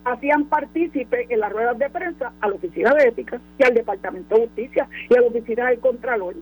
hacían 0.05 0.45
partícipe 0.47 1.27
en 1.29 1.41
las 1.41 1.53
ruedas 1.53 1.79
de 1.79 1.91
prensa 1.91 2.33
a 2.41 2.49
la 2.49 2.55
Oficina 2.55 2.95
de 2.95 3.09
Ética 3.09 3.41
y 3.59 3.65
al 3.65 3.75
Departamento 3.75 4.35
de 4.35 4.47
Justicia 4.47 4.89
y 5.09 5.17
a 5.17 5.21
la 5.21 5.27
Oficina 5.29 5.69
del 5.69 5.81
Contralor. 5.81 6.35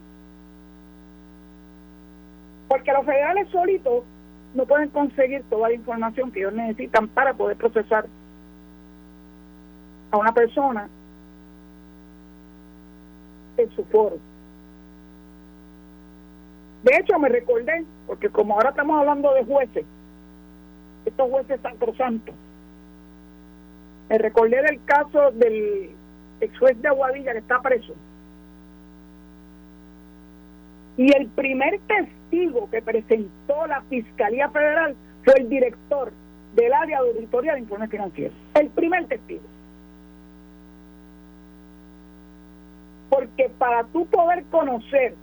Porque 2.67 2.91
los 2.91 3.05
federales 3.05 3.49
solitos 3.49 4.03
no 4.53 4.65
pueden 4.65 4.89
conseguir 4.89 5.43
toda 5.49 5.69
la 5.69 5.75
información 5.75 6.31
que 6.31 6.39
ellos 6.39 6.53
necesitan 6.53 7.07
para 7.07 7.33
poder 7.33 7.57
procesar 7.57 8.05
a 10.11 10.17
una 10.17 10.33
persona 10.33 10.89
en 13.57 13.71
su 13.75 13.83
foro. 13.85 14.17
De 16.83 16.97
hecho, 16.97 17.19
me 17.19 17.29
recordé, 17.29 17.85
porque 18.07 18.29
como 18.29 18.55
ahora 18.55 18.71
estamos 18.71 18.99
hablando 18.99 19.33
de 19.33 19.45
jueces, 19.45 19.85
estos 21.05 21.29
jueces 21.29 21.59
sacrosantos. 21.61 22.35
Me 24.11 24.17
recordé 24.17 24.61
del 24.61 24.83
caso 24.83 25.31
del 25.31 25.91
ex 26.41 26.59
juez 26.59 26.81
de 26.81 26.89
Aguadilla 26.89 27.31
que 27.31 27.37
está 27.37 27.61
preso. 27.61 27.93
Y 30.97 31.15
el 31.15 31.27
primer 31.29 31.79
testigo 31.87 32.69
que 32.69 32.81
presentó 32.81 33.65
la 33.67 33.79
Fiscalía 33.83 34.49
Federal 34.49 34.97
fue 35.23 35.35
el 35.37 35.47
director 35.47 36.11
del 36.57 36.73
área 36.73 37.01
de 37.01 37.07
auditoría 37.07 37.53
de 37.53 37.61
informes 37.61 37.89
financieros. 37.89 38.35
El 38.53 38.67
primer 38.71 39.05
testigo. 39.05 39.43
Porque 43.09 43.49
para 43.57 43.85
tú 43.85 44.05
poder 44.07 44.43
conocer 44.51 45.15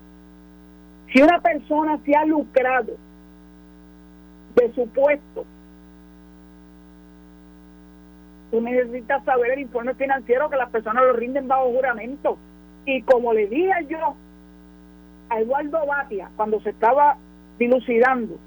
si 1.12 1.20
una 1.20 1.42
persona 1.42 1.98
se 2.06 2.16
ha 2.16 2.24
lucrado 2.24 2.96
de 4.54 4.72
su 4.72 4.88
puesto, 4.88 5.44
tú 8.50 8.60
necesitas 8.60 9.24
saber 9.24 9.52
el 9.52 9.60
informe 9.60 9.94
financiero 9.94 10.48
que 10.48 10.56
las 10.56 10.70
personas 10.70 11.04
lo 11.04 11.12
rinden 11.12 11.48
bajo 11.48 11.70
juramento. 11.70 12.38
Y 12.84 13.02
como 13.02 13.32
le 13.32 13.46
dije 13.46 13.86
yo 13.88 14.14
a 15.28 15.40
Eduardo 15.40 15.86
Batia 15.86 16.30
cuando 16.36 16.60
se 16.60 16.70
estaba 16.70 17.16
dilucidando 17.58 18.38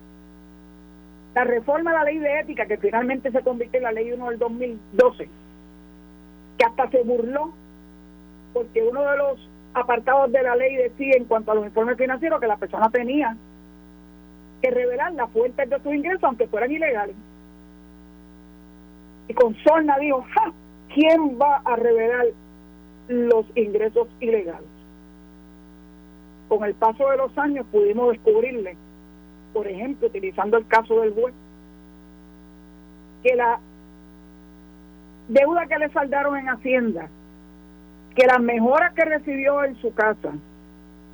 la 1.36 1.44
reforma 1.44 1.92
de 1.92 1.98
la 1.98 2.04
ley 2.04 2.18
de 2.18 2.40
ética 2.40 2.66
que 2.66 2.78
finalmente 2.78 3.32
se 3.32 3.42
convierte 3.42 3.78
en 3.78 3.84
la 3.84 3.92
ley 3.92 4.12
1 4.12 4.30
del 4.30 4.40
2012, 4.40 5.30
que 6.58 6.66
hasta 6.66 6.90
se 6.90 7.04
burló 7.04 7.54
porque 8.54 8.84
uno 8.84 9.04
de 9.10 9.18
los 9.18 9.50
apartados 9.74 10.32
de 10.32 10.44
la 10.44 10.56
ley 10.56 10.76
decía 10.76 11.14
en 11.16 11.26
cuanto 11.26 11.52
a 11.52 11.56
los 11.56 11.66
informes 11.66 11.98
financieros 11.98 12.42
que 12.42 12.48
la 12.48 12.58
persona 12.58 12.90
tenía 12.90 13.38
que 14.62 14.72
revelar 14.72 15.14
las 15.14 15.30
fuentes 15.32 15.70
de 15.70 15.80
sus 15.80 15.94
ingresos 15.94 16.24
aunque 16.24 16.48
fueran 16.48 16.72
ilegales. 16.72 17.16
Y 19.32 19.34
con 19.34 19.56
Sorna 19.64 19.98
dijo, 19.98 20.26
¡ja! 20.36 20.52
¿quién 20.94 21.40
va 21.42 21.62
a 21.64 21.78
revelar 21.78 22.26
los 23.08 23.46
ingresos 23.56 24.10
ilegales? 24.20 24.68
Con 26.50 26.66
el 26.66 26.74
paso 26.74 27.10
de 27.10 27.16
los 27.16 27.38
años 27.38 27.66
pudimos 27.72 28.12
descubrirle, 28.12 28.76
por 29.54 29.70
ejemplo, 29.70 30.10
utilizando 30.10 30.58
el 30.58 30.68
caso 30.68 31.00
del 31.00 31.14
juez, 31.14 31.34
que 33.24 33.34
la 33.38 33.62
deuda 35.30 35.66
que 35.66 35.78
le 35.78 35.90
saldaron 35.92 36.36
en 36.36 36.50
Hacienda 36.50 37.08
que 38.14 38.28
las 38.28 38.42
mejoras 38.42 38.94
que 38.96 39.06
recibió 39.06 39.64
en 39.64 39.78
su 39.78 39.94
casa, 39.94 40.34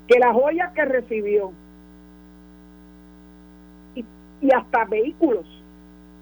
que 0.08 0.18
las 0.18 0.34
joyas 0.34 0.74
que 0.74 0.86
recibió 0.86 1.52
y, 3.94 4.04
hasta 4.52 4.86
vehículos 4.86 5.46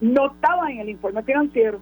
no 0.01 0.27
estaban 0.27 0.71
en 0.71 0.79
el 0.79 0.89
informe 0.89 1.23
financiero. 1.23 1.79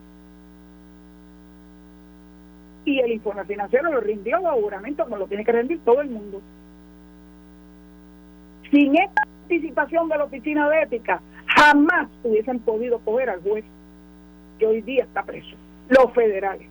Y 2.86 3.00
el 3.00 3.14
informe 3.14 3.46
financiero 3.46 3.92
lo 3.92 4.02
rindió 4.02 4.40
seguramente 4.42 5.04
como 5.04 5.18
lo 5.18 5.28
tiene 5.28 5.46
que 5.46 5.52
rendir 5.52 5.80
todo 5.86 6.02
el 6.02 6.10
mundo. 6.10 6.42
Sin 8.70 8.96
esta 8.98 9.22
participación 9.40 10.10
de 10.10 10.18
la 10.18 10.24
oficina 10.26 10.70
de 10.70 10.82
ética, 10.82 11.22
jamás 11.46 12.10
hubiesen 12.24 12.60
podido 12.60 13.00
coger 13.00 13.30
al 13.30 13.42
juez 13.42 13.64
que 14.60 14.66
hoy 14.66 14.82
día 14.82 15.04
está 15.04 15.24
preso, 15.24 15.56
los 15.90 16.12
federales. 16.14 16.68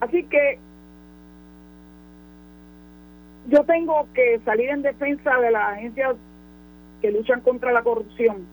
Así 0.00 0.24
que 0.24 0.58
yo 3.48 3.64
tengo 3.64 4.08
que 4.14 4.40
salir 4.44 4.70
en 4.70 4.82
defensa 4.82 5.38
de 5.38 5.50
las 5.50 5.72
agencias 5.74 6.16
que 7.02 7.10
luchan 7.10 7.40
contra 7.40 7.72
la 7.72 7.82
corrupción 7.82 8.46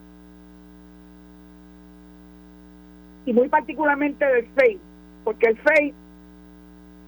y 3.28 3.34
muy 3.34 3.50
particularmente 3.50 4.26
del 4.26 4.48
FEI, 4.56 4.80
porque 5.26 5.48
el 5.48 5.58
FEI, 5.58 5.94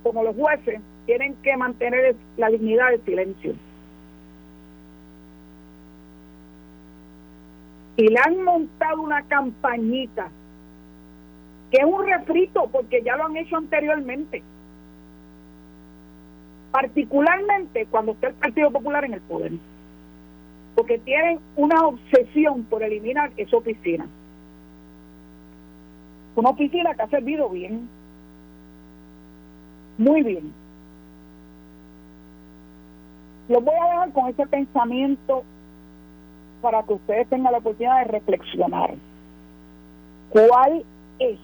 como 0.03 0.21
los 0.21 0.35
jueces, 0.35 0.81
tienen 1.05 1.33
que 1.41 1.55
mantener 1.55 2.13
la 2.35 2.49
dignidad 2.49 2.89
del 2.89 3.05
silencio. 3.05 3.55
Y 7.95 8.07
le 8.09 8.19
han 8.19 8.43
montado 8.43 9.01
una 9.01 9.21
campañita 9.23 10.29
que 11.71 11.77
es 11.77 11.85
un 11.85 12.05
refrito 12.05 12.67
porque 12.69 13.01
ya 13.01 13.15
lo 13.15 13.25
han 13.25 13.37
hecho 13.37 13.55
anteriormente. 13.55 14.43
Particularmente 16.71 17.87
cuando 17.89 18.11
está 18.11 18.27
el 18.27 18.33
Partido 18.33 18.71
Popular 18.71 19.05
en 19.05 19.13
el 19.13 19.21
poder. 19.21 19.53
Porque 20.75 20.97
tienen 20.99 21.39
una 21.55 21.87
obsesión 21.87 22.65
por 22.65 22.83
eliminar 22.83 23.31
esa 23.37 23.55
oficina. 23.55 24.05
Una 26.39 26.51
oficina 26.51 26.93
que 26.93 27.01
ha 27.01 27.09
servido 27.09 27.49
bien. 27.49 27.89
Muy 29.97 30.23
bien. 30.23 30.53
Los 33.49 33.61
voy 33.61 33.75
a 33.75 33.89
dejar 33.89 34.13
con 34.13 34.27
ese 34.29 34.47
pensamiento 34.47 35.43
para 36.61 36.83
que 36.83 36.93
ustedes 36.93 37.27
tengan 37.27 37.51
la 37.51 37.57
oportunidad 37.57 37.99
de 37.99 38.11
reflexionar. 38.11 38.93
¿Cuál 40.29 40.85
es 41.19 41.37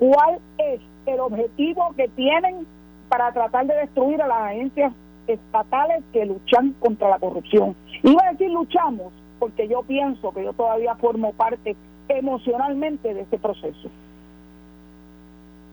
cuál 0.00 0.40
es 0.58 0.80
el 1.06 1.20
objetivo 1.20 1.94
que 1.96 2.08
tienen 2.08 2.66
para 3.08 3.30
tratar 3.32 3.68
de 3.68 3.74
destruir 3.76 4.20
a 4.20 4.26
las 4.26 4.42
agencias 4.48 4.92
estatales 5.28 6.02
que 6.12 6.26
luchan 6.26 6.72
contra 6.80 7.08
la 7.08 7.20
corrupción. 7.20 7.76
Iba 8.02 8.24
a 8.24 8.32
decir 8.32 8.50
luchamos 8.50 9.12
porque 9.38 9.68
yo 9.68 9.82
pienso 9.82 10.32
que 10.32 10.42
yo 10.42 10.52
todavía 10.54 10.96
formo 10.96 11.32
parte 11.34 11.76
emocionalmente 12.18 13.14
de 13.14 13.22
ese 13.22 13.38
proceso. 13.38 13.90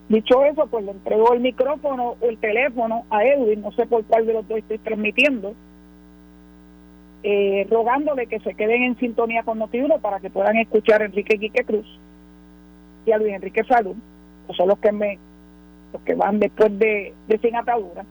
Dicho 0.09 0.43
eso, 0.45 0.67
pues 0.67 0.85
le 0.85 0.91
entrego 0.91 1.33
el 1.33 1.41
micrófono 1.41 2.15
o 2.19 2.29
el 2.29 2.37
teléfono 2.37 3.05
a 3.09 3.25
Edwin, 3.25 3.61
no 3.61 3.71
sé 3.73 3.85
por 3.85 4.05
cuál 4.05 4.25
de 4.25 4.33
los 4.33 4.47
dos 4.47 4.59
estoy 4.59 4.77
transmitiendo, 4.77 5.53
eh, 7.23 7.67
rogándole 7.69 8.27
que 8.27 8.39
se 8.39 8.53
queden 8.53 8.83
en 8.83 8.97
sintonía 8.99 9.43
con 9.43 9.59
Notiuno 9.59 9.99
para 9.99 10.19
que 10.19 10.29
puedan 10.29 10.55
escuchar 10.57 11.01
a 11.01 11.05
Enrique 11.05 11.37
Quique 11.37 11.65
Cruz 11.65 11.87
y 13.05 13.11
a 13.11 13.17
Luis 13.17 13.33
Enrique 13.33 13.63
Salud 13.65 13.95
son 14.55 14.69
los 14.69 14.79
que 14.79 14.91
me 14.91 15.19
los 15.93 16.01
que 16.03 16.15
van 16.15 16.39
después 16.39 16.77
de, 16.77 17.13
de 17.27 17.37
Sin 17.39 17.55
Atadura, 17.55 18.03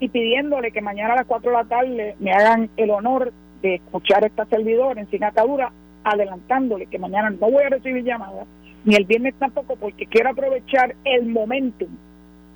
y 0.00 0.08
pidiéndole 0.08 0.72
que 0.72 0.80
mañana 0.80 1.12
a 1.12 1.16
las 1.16 1.26
4 1.26 1.50
de 1.50 1.56
la 1.56 1.64
tarde 1.64 2.16
me 2.18 2.32
hagan 2.32 2.70
el 2.76 2.90
honor 2.90 3.32
de 3.60 3.74
escuchar 3.76 4.24
esta 4.24 4.46
servidora 4.46 5.00
en 5.00 5.10
Sin 5.10 5.22
Atadura, 5.22 5.70
adelantándole 6.10 6.86
que 6.86 6.98
mañana 6.98 7.30
no 7.30 7.50
voy 7.50 7.62
a 7.64 7.68
recibir 7.68 8.04
llamadas, 8.04 8.46
ni 8.84 8.94
el 8.94 9.04
viernes 9.04 9.34
tampoco, 9.38 9.76
porque 9.76 10.06
quiero 10.06 10.30
aprovechar 10.30 10.94
el 11.04 11.26
momentum 11.26 11.88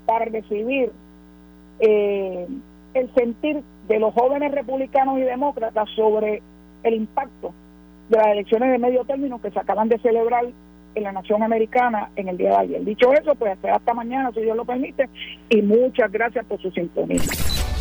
para 0.07 0.27
recibir 0.27 0.91
eh, 1.81 2.47
el 2.95 3.15
sentir 3.15 3.63
de 3.89 3.99
los 3.99 4.15
jóvenes 4.15 4.53
republicanos 4.53 5.19
y 5.19 5.23
demócratas 5.23 5.89
sobre 5.97 6.43
el 6.83 6.95
impacto 6.95 7.53
de 8.09 8.19
las 8.19 8.29
elecciones 8.29 8.71
de 8.71 8.79
medio 8.79 9.05
término 9.05 9.41
que 9.41 9.51
se 9.51 9.59
acaban 9.59 9.89
de 9.89 9.99
celebrar 9.99 10.47
en 10.95 11.03
la 11.03 11.13
nación 11.13 11.43
americana 11.43 12.11
en 12.17 12.29
el 12.29 12.37
día 12.37 12.51
de 12.51 12.57
ayer. 12.57 12.85
Dicho 12.85 13.13
eso, 13.13 13.35
pues 13.35 13.57
hasta 13.63 13.95
mañana, 13.95 14.31
si 14.33 14.43
Dios 14.43 14.57
lo 14.57 14.65
permite, 14.65 15.09
y 15.49 15.63
muchas 15.63 16.11
gracias 16.13 16.45
por 16.45 16.61
su 16.61 16.71
sintonía. 16.71 17.21